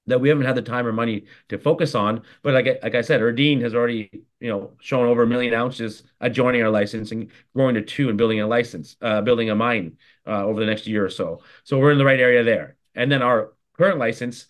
that 0.09 0.19
we 0.19 0.29
haven't 0.29 0.45
had 0.45 0.55
the 0.55 0.61
time 0.61 0.85
or 0.85 0.91
money 0.93 1.25
to 1.49 1.57
focus 1.57 1.95
on. 1.95 2.23
But 2.43 2.53
like 2.53 2.79
like 2.83 2.95
I 2.95 3.01
said, 3.01 3.21
Erdene 3.21 3.61
has 3.61 3.73
already 3.73 4.09
you 4.39 4.49
know 4.49 4.71
shown 4.81 5.07
over 5.07 5.23
a 5.23 5.27
million 5.27 5.53
ounces 5.53 6.03
adjoining 6.21 6.61
our 6.63 6.69
license 6.69 7.11
and 7.11 7.29
growing 7.55 7.75
to 7.75 7.81
two 7.81 8.09
and 8.09 8.17
building 8.17 8.41
a 8.41 8.47
license, 8.47 8.97
uh, 9.01 9.21
building 9.21 9.49
a 9.49 9.55
mine 9.55 9.97
uh, 10.27 10.45
over 10.45 10.59
the 10.59 10.65
next 10.65 10.87
year 10.87 11.05
or 11.05 11.09
so. 11.09 11.41
So 11.63 11.79
we're 11.79 11.91
in 11.91 11.97
the 11.97 12.05
right 12.05 12.19
area 12.19 12.43
there. 12.43 12.75
And 12.95 13.11
then 13.11 13.21
our 13.21 13.53
current 13.77 13.99
license. 13.99 14.47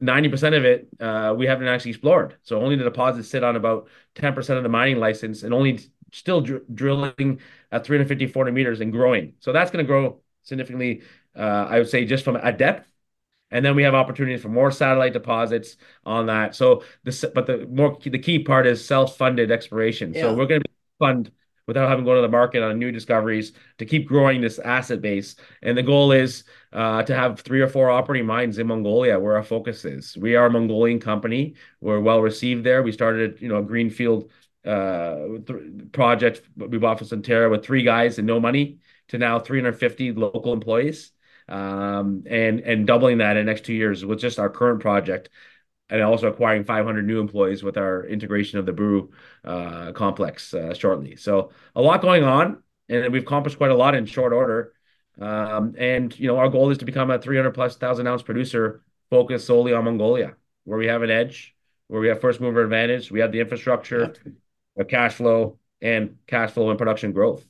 90% 0.00 0.56
of 0.56 0.64
it 0.64 0.88
uh, 0.98 1.32
we 1.38 1.46
haven't 1.46 1.68
actually 1.68 1.92
explored. 1.92 2.36
So 2.42 2.60
only 2.60 2.74
the 2.74 2.82
deposits 2.82 3.28
sit 3.28 3.44
on 3.44 3.54
about 3.54 3.88
10% 4.16 4.56
of 4.56 4.64
the 4.64 4.68
mining 4.68 4.98
license 4.98 5.44
and 5.44 5.54
only 5.54 5.78
still 6.12 6.40
dr- 6.40 6.62
drilling 6.74 7.40
at 7.70 7.84
350, 7.84 8.26
400 8.26 8.52
meters 8.52 8.80
and 8.80 8.92
growing. 8.92 9.34
So 9.40 9.52
that's 9.52 9.70
going 9.70 9.84
to 9.84 9.86
grow 9.86 10.20
significantly, 10.42 11.02
uh, 11.36 11.66
I 11.68 11.78
would 11.78 11.88
say, 11.88 12.04
just 12.04 12.24
from 12.24 12.36
a 12.36 12.52
depth 12.52 12.91
and 13.52 13.64
then 13.64 13.76
we 13.76 13.82
have 13.84 13.94
opportunities 13.94 14.42
for 14.42 14.48
more 14.48 14.70
satellite 14.70 15.12
deposits 15.12 15.76
on 16.04 16.26
that. 16.26 16.56
So 16.56 16.82
this, 17.04 17.24
but 17.34 17.46
the 17.46 17.66
more 17.66 17.96
the 18.02 18.18
key 18.18 18.40
part 18.40 18.66
is 18.66 18.84
self-funded 18.84 19.50
exploration. 19.50 20.14
Yeah. 20.14 20.22
So 20.22 20.34
we're 20.34 20.46
going 20.46 20.62
to 20.62 20.70
fund 20.98 21.30
without 21.66 21.88
having 21.88 22.04
to 22.04 22.10
go 22.10 22.16
to 22.16 22.22
the 22.22 22.28
market 22.28 22.62
on 22.62 22.78
new 22.78 22.90
discoveries 22.90 23.52
to 23.78 23.84
keep 23.84 24.08
growing 24.08 24.40
this 24.40 24.58
asset 24.58 25.00
base. 25.00 25.36
And 25.62 25.78
the 25.78 25.82
goal 25.82 26.10
is 26.10 26.44
uh, 26.72 27.02
to 27.04 27.14
have 27.14 27.40
three 27.40 27.60
or 27.60 27.68
four 27.68 27.90
operating 27.90 28.26
mines 28.26 28.58
in 28.58 28.66
Mongolia, 28.66 29.20
where 29.20 29.36
our 29.36 29.44
focus 29.44 29.84
is. 29.84 30.16
We 30.16 30.34
are 30.34 30.46
a 30.46 30.50
Mongolian 30.50 30.98
company. 30.98 31.54
We're 31.80 32.00
well 32.00 32.20
received 32.20 32.64
there. 32.64 32.82
We 32.82 32.90
started, 32.90 33.40
you 33.40 33.48
know, 33.48 33.58
a 33.58 33.62
greenfield 33.62 34.30
uh, 34.64 35.16
th- 35.46 35.92
project 35.92 36.42
we 36.56 36.78
bought 36.78 36.98
from 36.98 37.08
Centerra 37.08 37.50
with 37.50 37.64
three 37.64 37.82
guys 37.82 38.18
and 38.18 38.26
no 38.26 38.40
money 38.40 38.78
to 39.08 39.18
now 39.18 39.38
350 39.38 40.12
local 40.12 40.52
employees 40.52 41.12
um, 41.52 42.24
and 42.26 42.60
and 42.60 42.86
doubling 42.86 43.18
that 43.18 43.36
in 43.36 43.44
the 43.44 43.50
next 43.52 43.66
two 43.66 43.74
years 43.74 44.04
with 44.04 44.18
just 44.18 44.38
our 44.38 44.48
current 44.48 44.80
project, 44.80 45.28
and 45.90 46.02
also 46.02 46.28
acquiring 46.28 46.64
500 46.64 47.06
new 47.06 47.20
employees 47.20 47.62
with 47.62 47.76
our 47.76 48.06
integration 48.06 48.58
of 48.58 48.64
the 48.64 48.72
Boroo 48.72 49.10
uh, 49.44 49.92
complex 49.92 50.54
uh, 50.54 50.72
shortly. 50.72 51.16
So 51.16 51.50
a 51.76 51.82
lot 51.82 52.00
going 52.00 52.24
on, 52.24 52.62
and 52.88 53.12
we've 53.12 53.22
accomplished 53.22 53.58
quite 53.58 53.70
a 53.70 53.76
lot 53.76 53.94
in 53.94 54.06
short 54.06 54.32
order. 54.32 54.72
Um, 55.20 55.74
and 55.76 56.18
you 56.18 56.26
know, 56.26 56.38
our 56.38 56.48
goal 56.48 56.70
is 56.70 56.78
to 56.78 56.86
become 56.86 57.10
a 57.10 57.18
300 57.18 57.52
plus 57.52 57.76
thousand 57.76 58.06
ounce 58.06 58.22
producer 58.22 58.82
focused 59.10 59.46
solely 59.46 59.74
on 59.74 59.84
Mongolia, 59.84 60.36
where 60.64 60.78
we 60.78 60.86
have 60.86 61.02
an 61.02 61.10
edge, 61.10 61.54
where 61.88 62.00
we 62.00 62.08
have 62.08 62.22
first 62.22 62.40
mover 62.40 62.64
advantage, 62.64 63.12
we 63.12 63.20
have 63.20 63.30
the 63.30 63.40
infrastructure, 63.40 64.14
a 64.78 64.86
cash 64.86 65.14
flow, 65.14 65.58
and 65.82 66.16
cash 66.26 66.52
flow 66.52 66.70
and 66.70 66.78
production 66.78 67.12
growth. 67.12 67.44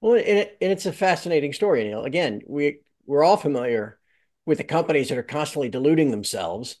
Well, 0.00 0.14
and, 0.14 0.38
it, 0.38 0.56
and 0.60 0.72
it's 0.72 0.86
a 0.86 0.92
fascinating 0.92 1.52
story. 1.52 1.88
Know, 1.88 2.02
again, 2.02 2.42
we 2.46 2.80
we're 3.06 3.24
all 3.24 3.36
familiar 3.36 3.98
with 4.46 4.58
the 4.58 4.64
companies 4.64 5.08
that 5.08 5.18
are 5.18 5.22
constantly 5.22 5.68
diluting 5.68 6.10
themselves. 6.10 6.76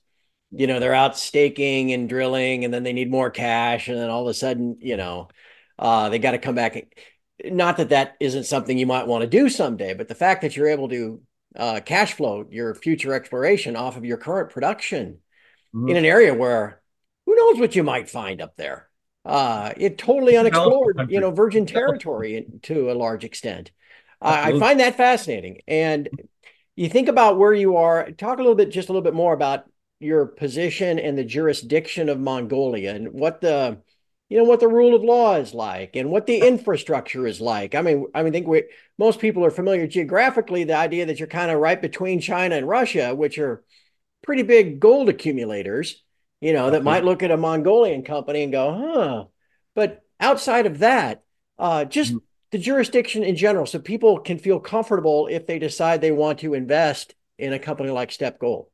You 0.50 0.66
know, 0.66 0.80
they're 0.80 0.94
out 0.94 1.16
staking 1.16 1.92
and 1.92 2.08
drilling, 2.08 2.64
and 2.64 2.74
then 2.74 2.82
they 2.82 2.92
need 2.92 3.10
more 3.10 3.30
cash, 3.30 3.88
and 3.88 3.98
then 3.98 4.10
all 4.10 4.22
of 4.22 4.28
a 4.28 4.34
sudden, 4.34 4.78
you 4.80 4.96
know, 4.96 5.28
uh, 5.78 6.08
they 6.08 6.18
got 6.18 6.32
to 6.32 6.38
come 6.38 6.54
back. 6.54 6.76
Not 7.44 7.76
that 7.76 7.90
that 7.90 8.16
isn't 8.20 8.44
something 8.44 8.76
you 8.76 8.86
might 8.86 9.06
want 9.06 9.22
to 9.22 9.28
do 9.28 9.48
someday, 9.48 9.94
but 9.94 10.08
the 10.08 10.14
fact 10.14 10.42
that 10.42 10.56
you're 10.56 10.68
able 10.68 10.88
to 10.88 11.22
uh, 11.56 11.80
cash 11.84 12.14
flow 12.14 12.46
your 12.50 12.74
future 12.74 13.14
exploration 13.14 13.76
off 13.76 13.96
of 13.96 14.04
your 14.04 14.16
current 14.16 14.50
production 14.50 15.18
mm-hmm. 15.74 15.88
in 15.88 15.96
an 15.96 16.04
area 16.04 16.34
where 16.34 16.80
who 17.26 17.34
knows 17.34 17.58
what 17.58 17.74
you 17.74 17.82
might 17.82 18.08
find 18.08 18.40
up 18.40 18.56
there 18.56 18.89
uh, 19.24 19.72
it 19.76 19.98
totally 19.98 20.36
unexplored, 20.36 21.10
you 21.10 21.20
know, 21.20 21.30
virgin 21.30 21.66
territory 21.66 22.46
to 22.62 22.90
a 22.90 22.94
large 22.94 23.24
extent. 23.24 23.70
Uh, 24.22 24.40
I 24.44 24.58
find 24.58 24.80
that 24.80 24.96
fascinating. 24.96 25.60
And 25.66 26.08
you 26.76 26.88
think 26.88 27.08
about 27.08 27.38
where 27.38 27.52
you 27.52 27.76
are. 27.76 28.10
Talk 28.12 28.38
a 28.38 28.42
little 28.42 28.54
bit, 28.54 28.70
just 28.70 28.88
a 28.88 28.92
little 28.92 29.04
bit 29.04 29.14
more 29.14 29.34
about 29.34 29.64
your 29.98 30.26
position 30.26 30.98
and 30.98 31.16
the 31.16 31.24
jurisdiction 31.24 32.08
of 32.08 32.18
Mongolia 32.18 32.94
and 32.94 33.12
what 33.12 33.40
the, 33.40 33.78
you 34.30 34.38
know, 34.38 34.44
what 34.44 34.60
the 34.60 34.68
rule 34.68 34.94
of 34.94 35.02
law 35.02 35.36
is 35.36 35.52
like 35.52 35.96
and 35.96 36.10
what 36.10 36.26
the 36.26 36.38
infrastructure 36.38 37.26
is 37.26 37.40
like. 37.40 37.74
I 37.74 37.82
mean, 37.82 38.06
I 38.14 38.22
mean, 38.22 38.32
I 38.32 38.32
think 38.32 38.46
we 38.46 38.64
most 38.96 39.20
people 39.20 39.44
are 39.44 39.50
familiar 39.50 39.86
geographically. 39.86 40.64
The 40.64 40.76
idea 40.76 41.06
that 41.06 41.18
you're 41.18 41.28
kind 41.28 41.50
of 41.50 41.58
right 41.58 41.80
between 41.80 42.20
China 42.20 42.54
and 42.56 42.66
Russia, 42.66 43.14
which 43.14 43.38
are 43.38 43.62
pretty 44.22 44.42
big 44.42 44.80
gold 44.80 45.08
accumulators 45.08 46.02
you 46.40 46.52
know, 46.52 46.70
that 46.70 46.84
might 46.84 47.04
look 47.04 47.22
at 47.22 47.30
a 47.30 47.36
Mongolian 47.36 48.02
company 48.02 48.42
and 48.42 48.52
go, 48.52 48.72
huh. 48.72 49.24
But 49.74 50.02
outside 50.18 50.66
of 50.66 50.78
that, 50.78 51.22
uh, 51.58 51.84
just 51.84 52.14
mm. 52.14 52.20
the 52.50 52.58
jurisdiction 52.58 53.22
in 53.22 53.36
general, 53.36 53.66
so 53.66 53.78
people 53.78 54.18
can 54.18 54.38
feel 54.38 54.58
comfortable 54.58 55.26
if 55.26 55.46
they 55.46 55.58
decide 55.58 56.00
they 56.00 56.12
want 56.12 56.40
to 56.40 56.54
invest 56.54 57.14
in 57.38 57.52
a 57.52 57.58
company 57.58 57.90
like 57.90 58.10
Steppe 58.10 58.38
Gold. 58.38 58.66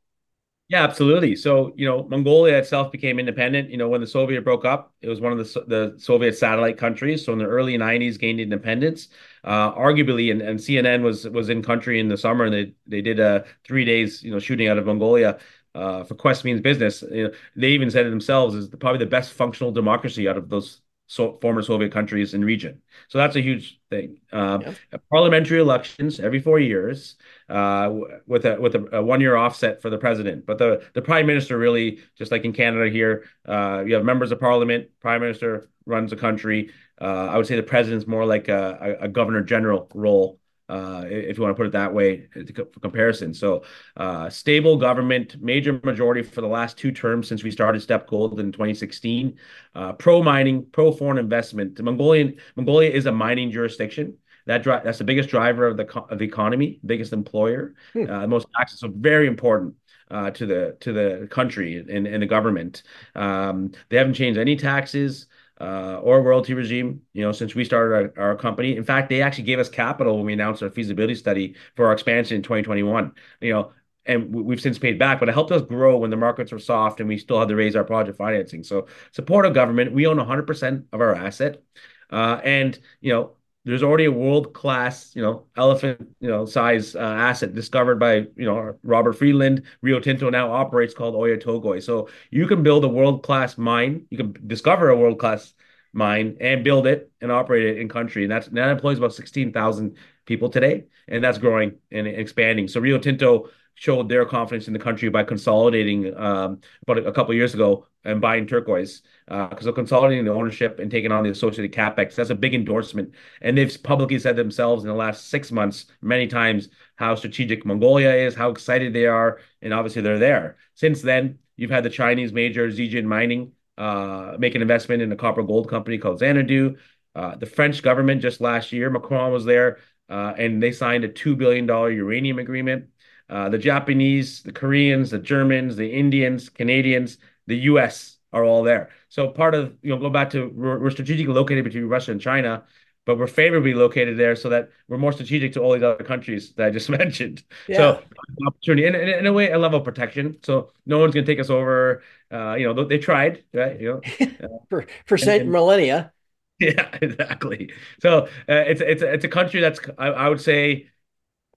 Yeah, 0.69 0.83
absolutely. 0.83 1.37
So, 1.37 1.71
you 1.77 1.87
know, 1.87 2.03
Mongolia 2.09 2.57
itself 2.57 2.91
became 2.91 3.19
independent. 3.19 3.69
You 3.69 3.77
know, 3.77 3.87
when 3.87 4.01
the 4.01 4.07
Soviet 4.07 4.43
broke 4.43 4.65
up, 4.65 4.93
it 5.01 5.07
was 5.07 5.21
one 5.21 5.31
of 5.31 5.37
the 5.37 5.61
the 5.65 5.93
Soviet 5.97 6.37
satellite 6.37 6.77
countries. 6.77 7.23
So, 7.23 7.31
in 7.31 7.39
the 7.39 7.45
early 7.45 7.77
'90s, 7.77 8.19
gained 8.19 8.41
independence. 8.41 9.07
Uh, 9.45 9.73
arguably, 9.73 10.29
and, 10.29 10.41
and 10.41 10.59
CNN 10.59 11.03
was 11.03 11.25
was 11.29 11.47
in 11.47 11.63
country 11.63 12.01
in 12.01 12.09
the 12.09 12.17
summer, 12.17 12.43
and 12.43 12.53
they 12.53 12.73
they 12.85 13.01
did 13.01 13.17
a 13.17 13.45
three 13.63 13.85
days, 13.85 14.21
you 14.21 14.29
know, 14.29 14.39
shooting 14.39 14.67
out 14.67 14.77
of 14.77 14.85
Mongolia 14.85 15.39
uh, 15.77 16.03
for 16.03 16.15
Quest 16.15 16.43
means 16.43 16.59
business. 16.59 17.03
You 17.03 17.25
know, 17.25 17.31
they 17.55 17.69
even 17.69 17.91
said 17.91 18.05
it 18.05 18.09
themselves 18.09 18.55
is 18.55 18.69
the, 18.69 18.77
probably 18.77 18.99
the 18.99 19.05
best 19.05 19.33
functional 19.33 19.71
democracy 19.71 20.27
out 20.27 20.37
of 20.37 20.49
those 20.49 20.81
so, 21.09 21.37
former 21.41 21.61
Soviet 21.61 21.91
countries 21.91 22.33
in 22.33 22.43
region. 22.43 22.81
So 23.07 23.17
that's 23.17 23.35
a 23.37 23.41
huge 23.41 23.79
thing. 23.89 24.19
Um, 24.33 24.61
yeah. 24.61 24.73
Parliamentary 25.09 25.59
elections 25.59 26.19
every 26.19 26.39
four 26.39 26.59
years, 26.59 27.15
uh, 27.47 27.93
with 28.25 28.45
a 28.45 28.59
with 28.59 28.75
a, 28.75 28.97
a, 28.97 29.03
one 29.03 29.21
year 29.21 29.37
offset 29.37 29.81
for 29.81 29.89
the 29.89 29.97
president. 29.97 30.45
But 30.45 30.57
the 30.57 30.83
the 30.93 31.01
prime 31.01 31.25
minister 31.25 31.57
really, 31.57 31.99
just 32.17 32.31
like 32.31 32.43
in 32.43 32.53
Canada 32.53 32.89
here, 32.89 33.25
uh, 33.47 33.83
you 33.85 33.93
have 33.93 34.03
members 34.03 34.31
of 34.31 34.39
parliament. 34.39 34.89
Prime 34.99 35.21
minister 35.21 35.69
runs 35.85 36.09
the 36.09 36.17
country. 36.17 36.71
Uh, 36.99 37.29
I 37.31 37.37
would 37.37 37.47
say 37.47 37.55
the 37.55 37.63
president's 37.63 38.07
more 38.07 38.25
like 38.25 38.49
a, 38.49 38.97
a 39.01 39.07
governor 39.07 39.43
general 39.43 39.89
role 39.93 40.39
uh, 40.69 41.03
if 41.07 41.37
you 41.37 41.43
want 41.43 41.55
to 41.55 41.57
put 41.57 41.67
it 41.67 41.71
that 41.71 41.93
way 41.93 42.27
for 42.33 42.79
comparison. 42.79 43.33
So, 43.33 43.63
uh, 43.95 44.29
stable 44.29 44.77
government, 44.77 45.41
major 45.41 45.79
majority 45.83 46.23
for 46.23 46.41
the 46.41 46.47
last 46.47 46.77
two 46.77 46.91
terms 46.91 47.27
since 47.27 47.43
we 47.43 47.51
started 47.51 47.81
Steppe 47.81 48.07
Gold 48.07 48.39
in 48.39 48.51
2016. 48.51 49.37
Uh, 49.75 49.93
pro 49.93 50.21
mining, 50.21 50.65
pro 50.71 50.91
foreign 50.91 51.17
investment. 51.17 51.79
Mongolian 51.81 52.35
Mongolia 52.55 52.89
is 52.89 53.05
a 53.05 53.11
mining 53.11 53.51
jurisdiction. 53.51 54.17
That 54.45 54.63
dri- 54.63 54.79
that's 54.83 54.97
the 54.97 55.03
biggest 55.03 55.29
driver 55.29 55.67
of 55.67 55.77
the 55.77 55.85
co- 55.85 56.07
of 56.09 56.19
the 56.19 56.25
economy, 56.25 56.79
biggest 56.85 57.13
employer, 57.13 57.75
hmm. 57.93 58.09
Uh, 58.09 58.27
most 58.27 58.47
taxes. 58.55 58.79
So 58.79 58.91
very 58.93 59.27
important. 59.27 59.75
Uh, 60.09 60.31
to 60.31 60.45
the 60.45 60.77
to 60.79 60.93
the 60.93 61.27
country 61.29 61.75
and, 61.75 62.07
and 62.07 62.23
the 62.23 62.25
government, 62.25 62.83
um, 63.13 63.73
they 63.89 63.97
haven't 63.97 64.13
changed 64.13 64.39
any 64.39 64.55
taxes 64.55 65.27
uh, 65.59 65.99
or 66.03 66.21
royalty 66.21 66.53
regime, 66.53 67.01
you 67.13 67.23
know, 67.23 67.31
since 67.31 67.55
we 67.55 67.65
started 67.65 68.13
our, 68.17 68.29
our, 68.29 68.35
company. 68.35 68.77
In 68.77 68.83
fact, 68.83 69.09
they 69.09 69.21
actually 69.21 69.45
gave 69.45 69.59
us 69.59 69.69
capital 69.69 70.17
when 70.17 70.25
we 70.25 70.33
announced 70.33 70.61
our 70.61 70.69
feasibility 70.69 71.15
study 71.15 71.55
for 71.75 71.87
our 71.87 71.93
expansion 71.93 72.35
in 72.35 72.43
2021. 72.43 73.11
You 73.41 73.53
know, 73.53 73.71
and 74.05 74.33
we've 74.33 74.61
since 74.61 74.79
paid 74.79 74.99
back, 74.99 75.19
but 75.19 75.29
it 75.29 75.33
helped 75.33 75.51
us 75.51 75.61
grow 75.63 75.97
when 75.97 76.09
the 76.09 76.17
markets 76.17 76.51
were 76.51 76.59
soft 76.59 76.99
and 76.99 77.09
we 77.09 77.17
still 77.17 77.39
had 77.39 77.49
to 77.49 77.55
raise 77.55 77.75
our 77.75 77.83
project 77.83 78.17
financing. 78.17 78.63
So 78.63 78.87
support 79.11 79.45
of 79.45 79.53
government. 79.53 79.91
We 79.91 80.07
own 80.07 80.17
100% 80.17 80.85
of 80.93 81.01
our 81.01 81.15
asset. 81.15 81.61
Uh, 82.09 82.39
and, 82.43 82.77
you 83.01 83.11
know, 83.11 83.36
there's 83.67 83.83
already 83.83 84.05
a 84.05 84.11
world 84.11 84.53
class, 84.53 85.13
you 85.13 85.21
know, 85.21 85.45
elephant, 85.57 86.07
you 86.21 86.29
know, 86.29 86.45
size 86.45 86.95
uh, 86.95 86.99
asset 86.99 87.53
discovered 87.53 87.99
by, 87.99 88.15
you 88.35 88.45
know, 88.45 88.77
Robert 88.81 89.13
Friedland. 89.13 89.63
Rio 89.81 89.99
Tinto 89.99 90.29
now 90.29 90.51
operates 90.51 90.93
called 90.93 91.15
Oyu. 91.15 91.83
So 91.83 92.07
you 92.31 92.47
can 92.47 92.63
build 92.63 92.85
a 92.85 92.87
world 92.87 93.23
class 93.23 93.57
mine. 93.57 94.05
You 94.09 94.17
can 94.17 94.35
discover 94.47 94.89
a 94.89 94.95
world 94.95 95.19
class 95.19 95.53
mine 95.91 96.37
and 96.39 96.63
build 96.63 96.87
it 96.87 97.11
and 97.19 97.29
operate 97.29 97.65
it 97.65 97.79
in 97.79 97.89
country. 97.89 98.23
And 98.23 98.31
that's 98.31 98.47
that 98.47 98.69
employs 98.69 98.99
about 98.99 99.13
16,000 99.13 99.97
people 100.25 100.49
today. 100.49 100.85
And 101.09 101.21
that's 101.21 101.37
growing 101.37 101.75
and 101.91 102.07
expanding. 102.07 102.69
So 102.69 102.79
Rio 102.79 102.97
Tinto 102.99 103.49
showed 103.75 104.07
their 104.07 104.25
confidence 104.25 104.67
in 104.67 104.73
the 104.73 104.79
country 104.79 105.09
by 105.09 105.23
consolidating 105.23 106.15
um, 106.17 106.61
about 106.87 107.05
a, 107.05 107.11
couple 107.11 107.33
years 107.33 107.53
ago 107.53 107.85
and 108.03 108.19
buying 108.19 108.47
turquoise 108.47 109.03
because 109.27 109.57
uh, 109.59 109.63
they're 109.63 109.73
consolidating 109.73 110.23
the 110.23 110.33
ownership 110.33 110.79
and 110.79 110.89
taking 110.89 111.11
on 111.11 111.23
the 111.23 111.29
associated 111.29 111.77
capex. 111.77 112.15
That's 112.15 112.29
a 112.29 112.35
big 112.35 112.55
endorsement, 112.55 113.13
and 113.41 113.57
they've 113.57 113.83
publicly 113.83 114.19
said 114.19 114.37
themselves 114.37 114.83
in 114.83 114.89
the 114.89 114.95
last 114.95 115.27
six 115.27 115.51
months 115.51 115.85
many 116.01 116.27
times 116.27 116.69
how 116.95 117.13
strategic 117.15 117.65
Mongolia 117.65 118.13
is, 118.13 118.35
how 118.35 118.49
excited 118.49 118.93
they 118.93 119.05
are, 119.05 119.39
and 119.61 119.73
obviously 119.73 120.01
they're 120.01 120.17
there. 120.17 120.55
Since 120.75 121.01
then, 121.01 121.39
you've 121.57 121.71
had 121.71 121.83
the 121.83 121.89
Chinese 121.89 122.31
major 122.31 122.69
Zijin 122.69 123.03
Mining 123.03 123.51
uh, 123.77 124.37
make 124.39 124.55
an 124.55 124.61
investment 124.61 125.01
in 125.01 125.11
a 125.11 125.17
copper 125.17 125.43
gold 125.43 125.69
company 125.69 125.97
called 125.97 126.19
Xanadu. 126.19 126.77
Uh, 127.13 127.35
the 127.35 127.45
French 127.45 127.81
government 127.83 128.21
just 128.21 128.39
last 128.39 128.71
year, 128.71 128.89
Macron 128.89 129.33
was 129.33 129.43
there, 129.43 129.79
uh, 130.09 130.33
and 130.37 130.63
they 130.63 130.71
signed 130.71 131.03
a 131.03 131.09
$2 131.09 131.37
billion 131.37 131.67
uranium 131.67 132.39
agreement. 132.39 132.85
Uh, 133.29 133.49
the 133.49 133.57
Japanese, 133.57 134.41
the 134.43 134.53
Koreans, 134.53 135.09
the 135.09 135.19
Germans, 135.19 135.75
the 135.75 135.91
Indians, 135.91 136.47
Canadians, 136.47 137.17
the 137.45 137.57
US 137.71 138.16
are 138.37 138.45
all 138.45 138.63
there. 138.63 138.89
So 139.09 139.29
part 139.29 139.55
of, 139.55 139.75
you 139.81 139.89
know, 139.89 139.99
go 139.99 140.09
back 140.09 140.29
to 140.31 140.49
we're, 140.49 140.79
we're 140.79 140.89
strategically 140.91 141.33
located 141.33 141.63
between 141.63 141.85
Russia 141.85 142.11
and 142.11 142.21
China, 142.21 142.63
but 143.05 143.17
we're 143.17 143.27
favorably 143.27 143.73
located 143.73 144.17
there 144.17 144.35
so 144.35 144.49
that 144.49 144.69
we're 144.87 144.97
more 144.97 145.13
strategic 145.13 145.53
to 145.53 145.61
all 145.61 145.73
these 145.73 145.81
other 145.81 146.03
countries 146.03 146.53
that 146.53 146.67
I 146.67 146.69
just 146.69 146.89
mentioned. 147.01 147.43
Yeah. 147.67 147.77
So 147.77 148.03
opportunity 148.45 148.85
in, 148.85 148.95
in, 148.95 149.09
in, 149.09 149.25
a 149.25 149.33
way, 149.33 149.51
a 149.51 149.57
level 149.57 149.79
of 149.79 149.85
protection. 149.85 150.37
So 150.43 150.71
no 150.85 150.99
one's 150.99 151.13
going 151.13 151.25
to 151.25 151.31
take 151.31 151.39
us 151.39 151.49
over. 151.49 152.03
Uh, 152.31 152.55
you 152.55 152.71
know, 152.71 152.83
they 152.83 152.97
tried, 152.97 153.43
right? 153.53 153.79
You 153.79 154.01
know, 154.19 154.27
uh, 154.43 154.47
for 154.69 154.85
for 155.05 155.17
cent 155.17 155.47
millennia. 155.47 156.11
Yeah, 156.59 156.89
exactly. 157.03 157.71
So 158.01 158.23
uh, 158.49 158.63
it's 158.65 158.81
it's 158.81 159.03
it's 159.03 159.23
a 159.23 159.27
country 159.27 159.61
that's 159.61 159.79
I, 159.99 160.07
I, 160.07 160.27
would 160.27 160.41
say 160.41 160.89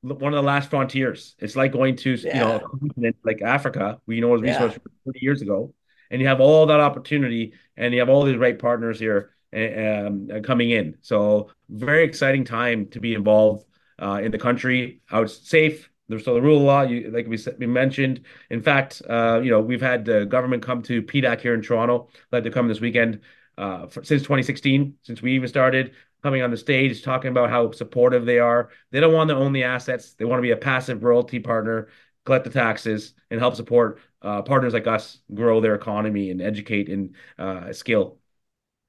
one 0.02 0.34
of 0.34 0.36
the 0.36 0.42
last 0.42 0.68
frontiers. 0.68 1.34
It's 1.38 1.56
like 1.56 1.72
going 1.72 1.96
to 1.96 2.16
yeah. 2.16 2.34
you 2.34 2.40
know 2.40 2.58
continent 2.60 3.16
like 3.24 3.40
Africa, 3.40 3.98
We 4.04 4.16
you 4.16 4.20
know 4.20 4.28
was 4.28 4.42
resource 4.42 4.72
yeah. 4.72 4.92
30 5.06 5.18
years 5.22 5.40
ago, 5.40 5.72
and 6.10 6.20
you 6.20 6.28
have 6.28 6.40
all 6.40 6.66
that 6.66 6.80
opportunity, 6.80 7.54
and 7.76 7.94
you 7.94 8.00
have 8.00 8.08
all 8.08 8.24
these 8.24 8.36
right 8.36 8.58
partners 8.58 8.98
here 8.98 9.30
um, 9.54 10.28
coming 10.42 10.70
in. 10.70 10.96
So 11.02 11.50
very 11.68 12.04
exciting 12.04 12.44
time 12.44 12.86
to 12.88 13.00
be 13.00 13.14
involved 13.14 13.64
uh, 14.00 14.20
in 14.22 14.30
the 14.30 14.38
country. 14.38 15.00
It's 15.12 15.48
safe. 15.48 15.88
There's 16.08 16.22
still 16.22 16.34
the 16.34 16.42
rule 16.42 16.56
of 16.56 16.62
law, 16.64 16.82
you, 16.82 17.10
like 17.12 17.28
we, 17.28 17.38
we 17.58 17.66
mentioned. 17.66 18.22
In 18.50 18.62
fact, 18.62 19.00
uh, 19.08 19.40
you 19.42 19.50
know 19.50 19.60
we've 19.60 19.80
had 19.80 20.04
the 20.04 20.26
government 20.26 20.62
come 20.62 20.82
to 20.82 21.02
PDAC 21.02 21.40
here 21.40 21.54
in 21.54 21.62
Toronto, 21.62 22.08
led 22.32 22.44
to 22.44 22.50
come 22.50 22.66
this 22.66 22.80
weekend 22.80 23.20
uh, 23.56 23.86
for, 23.86 24.02
since 24.02 24.22
2016, 24.22 24.94
since 25.02 25.22
we 25.22 25.34
even 25.34 25.48
started 25.48 25.92
coming 26.22 26.42
on 26.42 26.50
the 26.50 26.56
stage 26.56 27.02
talking 27.02 27.30
about 27.30 27.50
how 27.50 27.70
supportive 27.70 28.26
they 28.26 28.38
are. 28.38 28.70
They 28.90 29.00
don't 29.00 29.14
want 29.14 29.30
to 29.30 29.36
own 29.36 29.52
the 29.52 29.64
assets. 29.64 30.14
They 30.14 30.24
want 30.24 30.38
to 30.38 30.42
be 30.42 30.50
a 30.50 30.56
passive 30.56 31.02
royalty 31.02 31.38
partner, 31.38 31.88
collect 32.24 32.44
the 32.44 32.50
taxes, 32.50 33.14
and 33.30 33.40
help 33.40 33.54
support 33.56 34.00
uh, 34.22 34.42
partners 34.42 34.72
like 34.74 34.86
us 34.86 35.18
grow 35.32 35.60
their 35.60 35.74
economy 35.74 36.30
and 36.30 36.42
educate 36.42 36.88
and 36.88 37.14
uh, 37.38 37.72
skill 37.72 38.18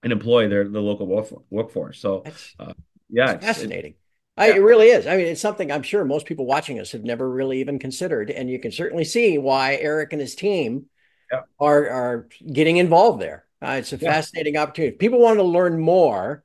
and 0.04 0.12
employ 0.12 0.48
their 0.48 0.68
the 0.68 0.82
local 0.82 1.08
workforce. 1.50 2.00
So, 2.00 2.24
uh, 2.60 2.74
yeah, 3.10 3.34
it's, 3.34 3.46
fascinating. 3.46 3.92
It's, 3.92 4.00
I, 4.38 4.48
yeah. 4.50 4.56
It 4.56 4.60
really 4.60 4.88
is. 4.88 5.08
I 5.08 5.18
mean, 5.18 5.28
it's 5.28 5.42
something 5.42 5.72
I'm 5.72 5.84
sure 5.84 6.04
most 6.04 6.26
people 6.26 6.46
watching 6.46 6.80
us 6.80 6.92
have 6.92 7.04
never 7.04 7.30
really 7.30 7.60
even 7.60 7.80
considered, 7.80 8.30
and 8.32 8.50
you 8.50 8.60
can 8.60 8.72
certainly 8.72 9.06
see 9.06 9.38
why 9.38 9.76
Eric 9.76 10.14
and 10.14 10.22
his 10.22 10.36
team 10.36 10.86
yeah. 11.32 11.42
are 11.60 11.90
are 11.90 12.28
getting 12.52 12.78
involved 12.78 13.22
there. 13.22 13.46
Uh, 13.62 13.76
it's 13.80 13.94
a 13.94 13.98
yeah. 13.98 14.12
fascinating 14.12 14.58
opportunity. 14.58 14.94
If 14.94 15.00
people 15.00 15.20
want 15.20 15.38
to 15.40 15.44
learn 15.44 15.80
more. 15.80 16.44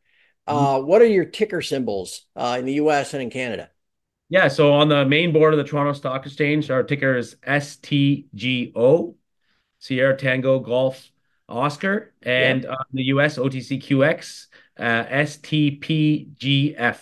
Mm-hmm. 0.49 0.59
Uh, 0.59 0.79
mm-hmm. 0.79 0.87
What 0.87 1.03
are 1.03 1.07
your 1.07 1.25
ticker 1.25 1.61
symbols 1.61 2.25
uh, 2.37 2.57
in 2.59 2.66
the 2.66 2.75
U.S. 2.75 3.14
and 3.14 3.22
in 3.22 3.31
Canada? 3.31 3.68
Yeah, 4.29 4.49
so 4.49 4.73
on 4.73 4.89
the 4.89 5.05
main 5.05 5.33
board 5.33 5.55
of 5.55 5.59
the 5.59 5.65
Toronto 5.65 5.93
Stock 5.93 6.27
Exchange, 6.27 6.71
our 6.71 6.83
ticker 6.83 7.17
is 7.17 7.37
STGO, 7.47 9.15
Sierra 9.79 10.17
Tango 10.17 10.59
Golf 10.59 11.11
Oscar, 11.49 12.12
and 12.23 12.65
yeah. 12.65 12.75
the 12.93 13.05
US 13.05 13.39
OTCQX 13.39 14.47
uh, 14.79 15.05
STPGF. 15.05 16.99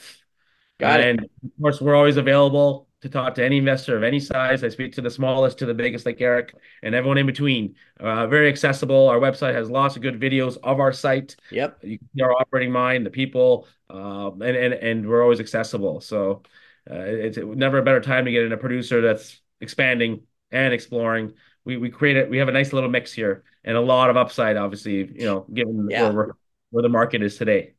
Got 0.78 1.00
and 1.00 1.20
it. 1.20 1.30
of 1.44 1.50
course, 1.60 1.80
we're 1.80 1.94
always 1.94 2.16
available 2.16 2.88
to 3.00 3.08
talk 3.08 3.34
to 3.34 3.44
any 3.44 3.58
investor 3.58 3.96
of 3.96 4.02
any 4.02 4.18
size. 4.18 4.64
I 4.64 4.68
speak 4.68 4.92
to 4.94 5.02
the 5.02 5.10
smallest 5.10 5.58
to 5.58 5.66
the 5.66 5.74
biggest, 5.74 6.06
like 6.06 6.20
Eric, 6.20 6.54
and 6.82 6.94
everyone 6.94 7.18
in 7.18 7.26
between. 7.26 7.74
Uh, 8.00 8.26
very 8.26 8.48
accessible. 8.48 9.08
Our 9.08 9.18
website 9.18 9.54
has 9.54 9.70
lots 9.70 9.96
of 9.96 10.02
good 10.02 10.20
videos 10.20 10.56
of 10.62 10.80
our 10.80 10.92
site. 10.92 11.36
Yep. 11.50 11.78
You 11.82 11.98
can 11.98 12.08
see 12.16 12.22
our 12.22 12.32
operating 12.32 12.72
mind, 12.72 13.06
the 13.06 13.10
people, 13.10 13.68
uh, 13.90 14.30
and, 14.32 14.42
and 14.42 14.74
and 14.74 15.08
we're 15.08 15.22
always 15.22 15.40
accessible. 15.40 16.00
So 16.00 16.42
uh, 16.90 16.96
it's 16.96 17.38
never 17.38 17.78
a 17.78 17.82
better 17.82 18.00
time 18.00 18.24
to 18.26 18.30
get 18.30 18.42
in 18.42 18.52
a 18.52 18.56
producer 18.56 19.00
that's 19.00 19.40
expanding 19.60 20.22
and 20.50 20.74
exploring. 20.74 21.34
We 21.64 21.76
we 21.76 21.90
create 21.90 22.16
it. 22.16 22.28
We 22.28 22.38
have 22.38 22.48
a 22.48 22.52
nice 22.52 22.72
little 22.72 22.90
mix 22.90 23.12
here 23.12 23.44
and 23.64 23.76
a 23.76 23.80
lot 23.80 24.10
of 24.10 24.16
upside, 24.16 24.56
obviously, 24.56 24.96
you 24.96 25.24
know, 25.24 25.46
given 25.52 25.88
yeah. 25.90 26.10
where, 26.10 26.36
where 26.70 26.82
the 26.82 26.88
market 26.88 27.22
is 27.22 27.36
today. 27.36 27.72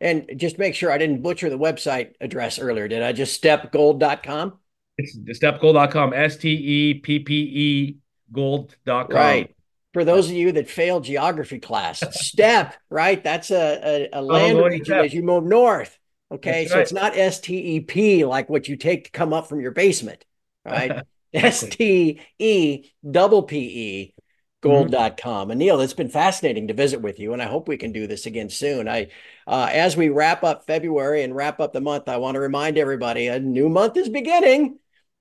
And 0.00 0.30
just 0.36 0.58
make 0.58 0.74
sure 0.74 0.90
I 0.90 0.98
didn't 0.98 1.22
butcher 1.22 1.50
the 1.50 1.58
website 1.58 2.12
address 2.20 2.58
earlier, 2.58 2.88
did 2.88 3.02
I? 3.02 3.12
Just 3.12 3.42
steppegold.com? 3.42 4.58
It's 4.96 5.38
steppegold.com, 5.38 6.12
S 6.12 6.36
T 6.36 6.50
E 6.50 6.94
P 6.94 7.18
P 7.20 7.34
E 7.34 7.96
gold.com. 8.32 9.06
Right. 9.10 9.54
For 9.94 10.04
those 10.04 10.28
of 10.28 10.36
you 10.36 10.52
that 10.52 10.68
failed 10.68 11.04
geography 11.04 11.58
class, 11.58 12.02
steppe, 12.12 12.74
right? 12.90 13.22
That's 13.22 13.50
a, 13.50 14.08
a, 14.12 14.20
a 14.20 14.22
land 14.22 14.58
region 14.58 14.98
as 14.98 15.12
you 15.12 15.22
move 15.22 15.44
north. 15.44 15.98
Okay. 16.30 16.66
So 16.66 16.78
it's 16.78 16.92
not 16.92 17.16
S 17.16 17.40
T 17.40 17.56
E 17.76 17.80
P 17.80 18.24
like 18.24 18.48
what 18.48 18.68
you 18.68 18.76
take 18.76 19.04
to 19.04 19.10
come 19.10 19.32
up 19.32 19.48
from 19.48 19.60
your 19.60 19.70
basement, 19.70 20.24
right? 20.64 21.02
S 21.32 21.64
T 21.68 22.20
E 22.38 22.90
double 23.08 23.42
P 23.42 23.58
E 23.58 24.14
gold.com. 24.60 25.50
And 25.50 25.58
Neil, 25.58 25.80
it's 25.80 25.94
been 25.94 26.08
fascinating 26.08 26.68
to 26.68 26.74
visit 26.74 27.00
with 27.00 27.18
you, 27.18 27.32
and 27.32 27.40
I 27.40 27.46
hope 27.46 27.68
we 27.68 27.76
can 27.76 27.92
do 27.92 28.06
this 28.06 28.26
again 28.26 28.50
soon. 28.50 28.88
I, 28.88 29.08
uh, 29.46 29.68
as 29.70 29.96
we 29.96 30.08
wrap 30.08 30.42
up 30.42 30.66
February 30.66 31.22
and 31.22 31.34
wrap 31.34 31.60
up 31.60 31.72
the 31.72 31.80
month, 31.80 32.08
I 32.08 32.16
want 32.16 32.34
to 32.34 32.40
remind 32.40 32.76
everybody 32.76 33.28
a 33.28 33.38
new 33.38 33.68
month 33.68 33.96
is 33.96 34.08
beginning. 34.08 34.78